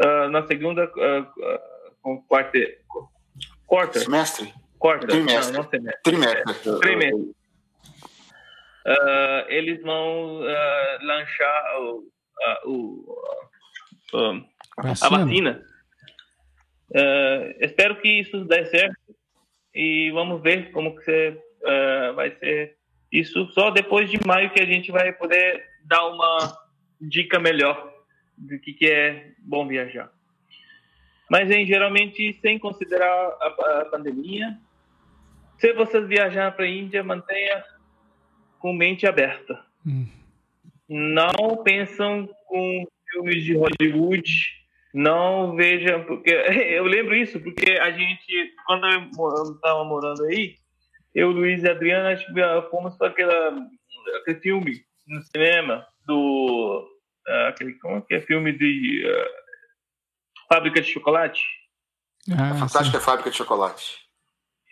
[0.03, 2.59] uh, na segunda uh, quarta,
[3.65, 3.99] quarta?
[3.99, 7.35] Semestre, quarta, trimestre, não, não semestre, trimestre, trimestre.
[8.83, 12.07] Uh, eles vão uh, lançar o,
[12.65, 13.21] uh, o
[14.77, 15.63] a vacina.
[16.89, 18.97] Uh, espero que isso dê certo
[19.73, 22.75] e vamos ver como que você, uh, vai ser
[23.11, 23.47] isso.
[23.51, 26.57] Só depois de maio que a gente vai poder dar uma
[26.99, 27.90] dica melhor
[28.41, 30.11] do que, que é bom viajar.
[31.29, 34.57] Mas, em, geralmente, sem considerar a, a pandemia,
[35.57, 37.63] se vocês viajar para a Índia, mantenha
[38.59, 39.63] com mente aberta.
[39.85, 40.07] Hum.
[40.89, 44.61] Não pensam com filmes de Hollywood,
[44.93, 46.31] não vejam, porque
[46.75, 50.55] eu lembro isso, porque a gente, quando eu estava morando aí,
[51.13, 52.17] eu, Luiz e Adriana,
[52.69, 53.55] fomos para aquela,
[54.21, 56.87] aquele filme no cinema do.
[57.27, 58.21] Uh, aquele, como que é?
[58.21, 59.05] Filme de.
[59.05, 59.41] Uh,
[60.51, 61.41] Fábrica de Chocolate.
[62.29, 63.05] Ah, a Fantástica sim.
[63.05, 63.99] Fábrica de Chocolate.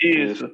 [0.01, 0.51] Isso.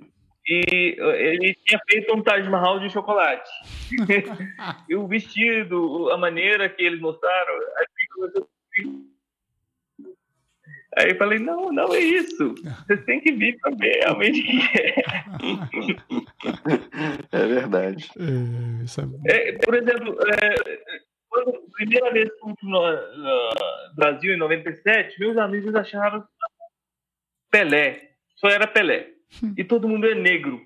[0.47, 3.49] E ele tinha feito um Taj Mahal de chocolate.
[4.87, 7.53] e o vestido, a maneira que eles mostraram,
[10.97, 12.55] Aí eu falei, não, não é isso.
[12.87, 14.95] Vocês têm que vir para ver realmente o que é.
[17.37, 18.09] É verdade.
[19.27, 20.55] É, é, por exemplo, é,
[21.43, 22.81] quando primeira vez que fui no,
[23.95, 26.25] Brasil, em 97, meus amigos acharam
[27.51, 28.11] Pelé.
[28.36, 29.11] Só era Pelé.
[29.57, 30.61] E todo mundo é negro.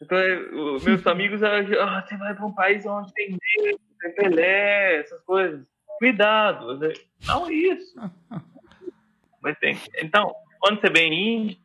[0.00, 0.36] Então, é,
[0.84, 1.62] meus amigos, ah,
[2.06, 3.30] você vai para um país onde tem
[3.62, 5.66] negro, tem Pelé, essas coisas
[5.98, 6.78] cuidado.
[7.26, 7.94] Não é isso.
[9.42, 9.78] Mas tem.
[9.98, 11.58] Então, quando você vem em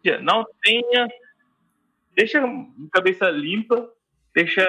[0.00, 1.08] Índia, não tenha.
[2.16, 3.90] Deixa a cabeça limpa,
[4.32, 4.62] deixa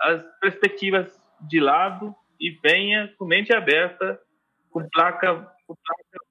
[0.00, 4.18] as perspectivas de lado e venha com mente aberta,
[4.70, 5.34] com placa,
[5.66, 6.24] com placa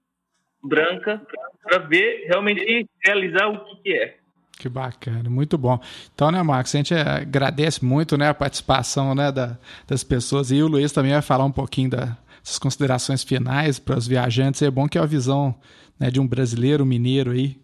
[0.64, 1.22] branca,
[1.62, 4.18] para ver realmente realizar o que, que é.
[4.58, 5.80] Que bacana, muito bom.
[6.14, 9.58] Então, né, Marcos, a gente agradece muito né, a participação né, da,
[9.88, 14.08] das pessoas e o Luiz também vai falar um pouquinho das considerações finais para os
[14.08, 14.62] viajantes.
[14.62, 15.56] É bom que é a visão
[16.00, 17.60] né, de um brasileiro, mineiro aí,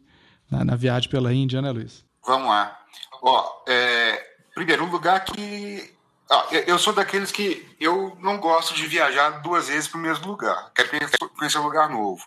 [0.50, 2.04] na, na, viagem pela Índia, né, Luiz?
[2.26, 2.78] Vamos lá.
[3.22, 4.22] Ó, é,
[4.56, 5.94] primeiro, um lugar que.
[6.32, 10.28] Ó, eu sou daqueles que eu não gosto de viajar duas vezes para o mesmo
[10.28, 10.72] lugar.
[10.76, 10.90] Quero
[11.36, 12.24] conhecer um lugar novo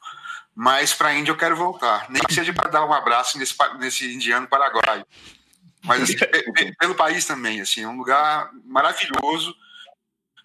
[0.55, 2.11] mas para a Índia eu quero voltar.
[2.11, 5.07] Nem que seja para dar um abraço nesse, nesse indiano paraguaio.
[5.83, 6.15] Mas assim,
[6.79, 9.55] pelo país também, assim, é um lugar maravilhoso,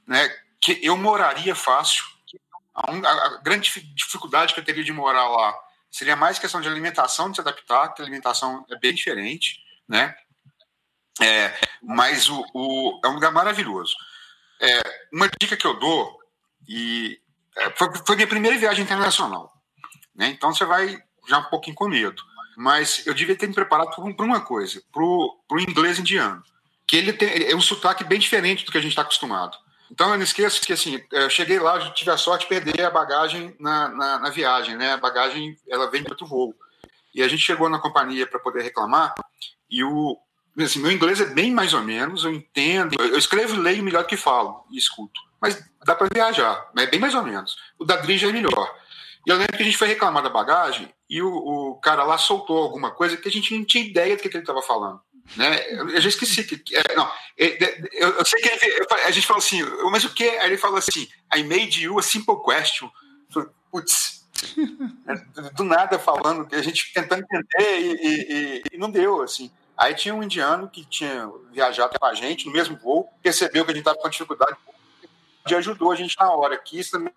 [0.05, 0.27] né?
[0.59, 2.03] Que eu moraria fácil.
[2.73, 5.55] A, a, grande dificuldade que eu teria de morar lá
[5.91, 10.15] seria mais questão de alimentação, de se adaptar, que a alimentação é bem diferente, né?
[11.21, 13.93] É, mas o, o, é um lugar maravilhoso.
[14.59, 16.19] É, uma dica que eu dou,
[16.67, 17.19] e
[17.55, 19.51] é, foi, foi minha primeira viagem internacional.
[20.15, 20.27] Né?
[20.29, 22.21] Então você vai já um pouquinho com medo.
[22.55, 26.41] Mas eu devia ter me preparado para uma coisa, para o inglês indiano,
[26.87, 29.55] que ele tem é um sotaque bem diferente do que a gente está acostumado.
[29.91, 32.83] Então eu não esqueço que assim, eu cheguei lá, eu tive a sorte de perder
[32.83, 34.93] a bagagem na, na, na viagem, né?
[34.93, 36.53] A bagagem ela vem de outro voo.
[37.13, 39.13] E a gente chegou na companhia para poder reclamar
[39.69, 40.17] e o
[40.65, 44.03] assim, meu inglês é bem mais ou menos, eu entendo, eu escrevo e leio melhor
[44.03, 45.21] do que falo e escuto.
[45.39, 47.55] Mas dá para viajar, é bem mais ou menos.
[47.77, 48.75] O da Drija é melhor.
[49.25, 52.17] E eu lembro que a gente foi reclamar da bagagem e o, o cara lá
[52.17, 55.01] soltou alguma coisa que a gente não tinha ideia do que, que ele estava falando.
[55.35, 55.73] Né?
[55.73, 56.63] Eu já esqueci que.
[56.75, 57.05] É, não,
[57.37, 60.23] é, eu, eu, sei que ele, a gente falou assim, mas o que?
[60.23, 62.89] Aí ele falou assim: I made you a simple question.
[63.69, 64.25] Putz,
[65.55, 69.51] do nada falando, a gente tentando entender e, e, e, não deu, assim.
[69.77, 73.71] Aí tinha um indiano que tinha viajado com a gente no mesmo voo, percebeu que
[73.71, 74.57] a gente estava com dificuldade
[75.47, 77.13] e ajudou a gente na hora, que isso também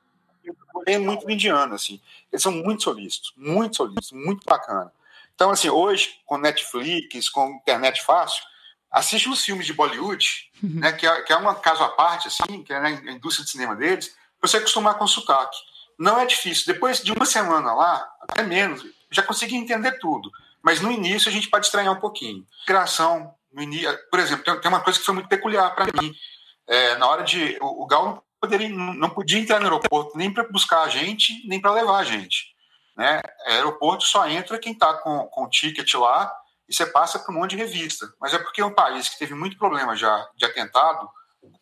[0.87, 2.01] é muito indiano, assim.
[2.31, 4.93] Eles são muito solícitos, muito solícitos, muito bacana.
[5.35, 8.43] Então, assim, hoje, com Netflix, com internet fácil,
[8.91, 10.81] assiste os filmes de Bollywood, uhum.
[10.81, 13.51] né, que, é, que é um caso à parte, assim, que é na indústria de
[13.51, 15.57] cinema deles, você acostumar com sotaque.
[15.99, 16.73] Não é difícil.
[16.73, 20.31] Depois de uma semana lá, até menos, já consegui entender tudo.
[20.63, 22.47] Mas no início a gente pode estranhar um pouquinho.
[22.67, 26.15] Migração, no início, por exemplo, tem, uma coisa que foi muito peculiar para mim.
[26.67, 27.59] É, na hora de.
[27.61, 31.47] O, o Gal não, poderia, não podia entrar no aeroporto nem para buscar a gente,
[31.47, 32.55] nem para levar a gente.
[32.97, 33.21] Né?
[33.47, 36.31] Aeroporto só entra quem está com, com o ticket lá
[36.69, 38.13] e você passa por um monte de revista.
[38.21, 41.09] Mas é porque é um país que teve muito problema já de atentado,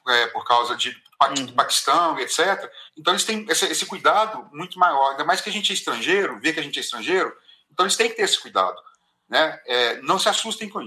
[0.09, 1.55] é, por causa de uhum.
[1.55, 2.71] Paquistão, etc.
[2.97, 6.39] Então eles têm esse, esse, cuidado muito maior, ainda mais que a gente é estrangeiro,
[6.41, 7.33] vê que a gente é estrangeiro,
[7.71, 8.77] então eles têm que ter esse cuidado.
[9.29, 9.61] Né?
[9.67, 10.81] É, não se assustem com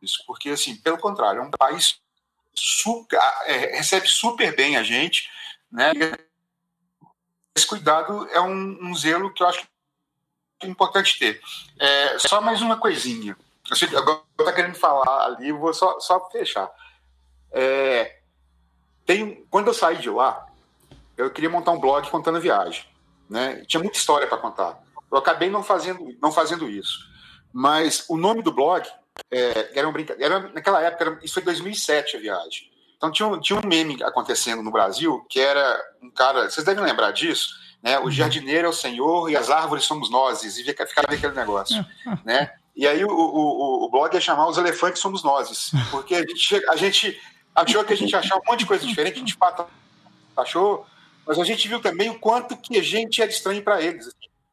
[0.00, 2.00] isso, porque, assim, pelo contrário, é um país
[2.54, 5.28] super, é, recebe super bem a gente,
[5.70, 5.92] né?
[7.54, 9.66] Esse cuidado é um, um zelo que eu acho
[10.62, 11.40] importante ter.
[11.78, 13.36] É, só mais uma coisinha.
[13.68, 16.70] Eu sei, agora está querendo falar ali, vou só, só fechar.
[17.52, 18.20] É,
[19.04, 20.46] tem, quando eu saí de lá,
[21.16, 22.84] eu queria montar um blog contando a viagem.
[23.28, 23.64] Né?
[23.66, 24.82] Tinha muita história para contar.
[25.10, 27.09] Eu acabei não fazendo, não fazendo isso.
[27.52, 28.86] Mas o nome do blog
[29.30, 30.50] é, era um brincadeira.
[30.54, 32.70] Naquela época, era, isso foi 2007 a viagem.
[32.96, 36.50] Então tinha um, tinha um meme acontecendo no Brasil que era um cara.
[36.50, 37.48] Vocês devem lembrar disso,
[37.82, 37.98] né?
[37.98, 38.10] O uhum.
[38.10, 40.42] jardineiro é o senhor e as árvores somos nós.
[40.42, 41.84] E ficava aquele negócio,
[42.24, 42.52] né?
[42.76, 46.68] E aí o, o, o blog ia chamar Os Elefantes Somos Nós, porque a gente,
[46.68, 47.20] a gente
[47.54, 49.36] achou que a gente achava um monte de coisa diferente, a gente
[50.36, 50.86] achou,
[51.26, 54.08] mas a gente viu também o quanto que a gente era estranho para eles.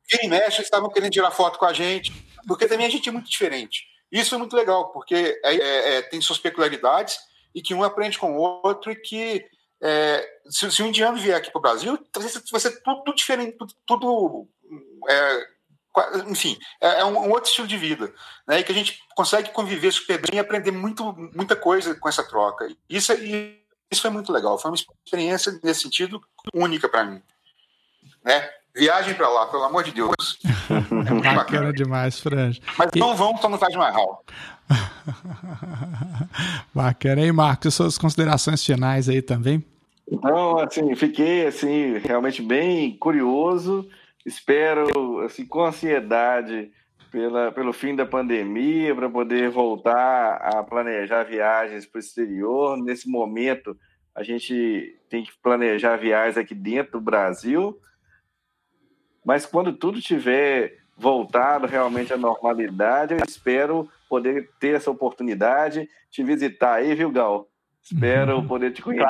[0.10, 2.12] Quem e mexe, eles estavam querendo tirar foto com a gente,
[2.48, 3.86] porque também a gente é muito diferente.
[4.12, 7.20] Isso é muito legal, porque é, é, é, tem suas peculiaridades
[7.54, 9.46] e que um aprende com o outro e que
[9.82, 12.00] é, se, se, um indiano vier aqui para o Brasil,
[12.52, 14.48] vai ser tudo, diferente, tudo, tudo
[15.10, 15.48] é,
[16.28, 18.14] enfim, é, é um, um, outro estilo de vida,
[18.48, 18.60] né?
[18.60, 22.24] E que a gente consegue conviver super bem e aprender muito, muita coisa com essa
[22.24, 22.68] troca.
[22.90, 23.14] Isso,
[23.92, 26.22] isso foi muito legal, foi uma experiência nesse sentido
[26.54, 27.22] única para mim,
[28.24, 28.50] né?
[28.78, 30.14] Viagem para lá, pelo amor de Deus.
[30.70, 32.60] É muito bacana, bacana demais, Franjo.
[32.78, 33.00] Mas e...
[33.00, 34.24] não vão, não faz mais mal.
[36.76, 37.22] bacana.
[37.22, 39.64] E Marcos, suas considerações finais aí também?
[40.12, 43.88] Então, assim, fiquei assim realmente bem curioso.
[44.26, 46.70] Espero assim com ansiedade
[47.10, 52.78] pela, pelo fim da pandemia para poder voltar a planejar viagens para o exterior.
[52.78, 53.76] Nesse momento,
[54.14, 57.80] a gente tem que planejar viagens aqui dentro do Brasil
[59.28, 66.24] mas quando tudo tiver voltado realmente à normalidade, eu espero poder ter essa oportunidade de
[66.24, 67.46] visitar aí, viu, Gal?
[67.84, 68.48] Espero uhum.
[68.48, 69.04] poder te conhecer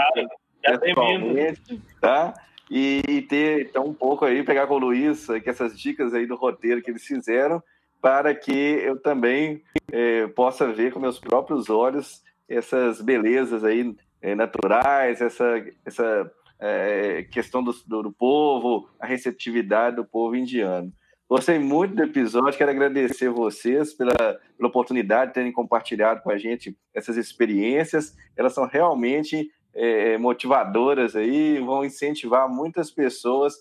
[0.63, 2.34] claro, pessoalmente, tá?
[2.68, 6.36] E ter então um pouco aí, pegar com o Luiz que essas dicas aí do
[6.36, 7.61] roteiro que eles fizeram,
[8.01, 9.61] para que eu também
[9.91, 17.23] é, possa ver com meus próprios olhos essas belezas aí é, naturais, essa, essa é,
[17.23, 20.91] questão do, do, povo, a receptividade do povo indiano.
[21.29, 26.37] Gostei muito do episódio, quero agradecer vocês pela, pela oportunidade de terem compartilhado com a
[26.37, 28.15] gente essas experiências.
[28.35, 33.55] Elas são realmente é, motivadoras aí, vão incentivar muitas pessoas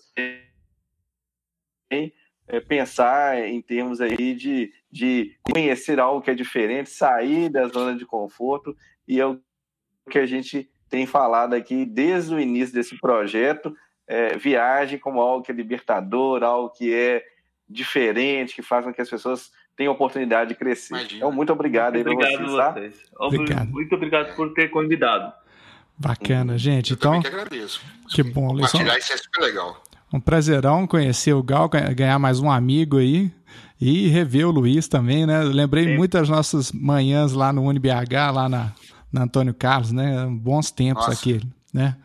[1.91, 2.11] em
[2.47, 7.95] é, pensar em termos aí de, de conhecer algo que é diferente, sair da zona
[7.95, 8.75] de conforto,
[9.07, 9.39] e é o
[10.09, 13.75] que a gente tem falado aqui desde o início desse projeto,
[14.07, 17.23] é, viagem como algo que é libertador, algo que é
[17.69, 20.93] diferente, que faz com que as pessoas tenham oportunidade de crescer.
[20.93, 21.17] Imagina.
[21.17, 22.71] Então, muito obrigado muito aí obrigado vocês, tá?
[22.71, 22.95] vocês.
[23.19, 23.69] Obrigado.
[23.69, 25.33] Muito obrigado por ter convidado.
[25.97, 26.91] Bacana, gente.
[26.91, 27.81] Eu então, que agradeço.
[28.09, 28.49] Que bom.
[28.49, 29.83] Compartilhar isso é super legal.
[30.13, 33.29] Um prazerão conhecer o Gal, ganhar mais um amigo aí
[33.79, 35.43] e rever o Luiz também, né?
[35.43, 35.97] lembrei Sim.
[35.97, 38.71] muitas nossas manhãs lá no UniBH, lá na,
[39.11, 40.25] na Antônio Carlos, né?
[40.29, 41.19] Bons tempos Nossa.
[41.19, 41.95] aquele, né?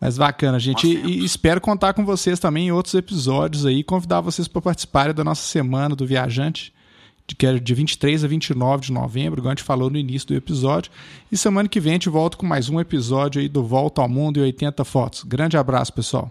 [0.00, 0.86] Mas bacana, gente.
[0.86, 5.24] E, espero contar com vocês também em outros episódios aí, convidar vocês para participarem da
[5.24, 6.74] nossa semana do Viajante,
[7.26, 10.34] que é de 23 a 29 de novembro, igual a gente falou no início do
[10.34, 10.92] episódio.
[11.32, 14.08] E semana que vem a gente volta com mais um episódio aí do Volta ao
[14.08, 15.22] Mundo e 80 Fotos.
[15.24, 16.30] Grande abraço, pessoal.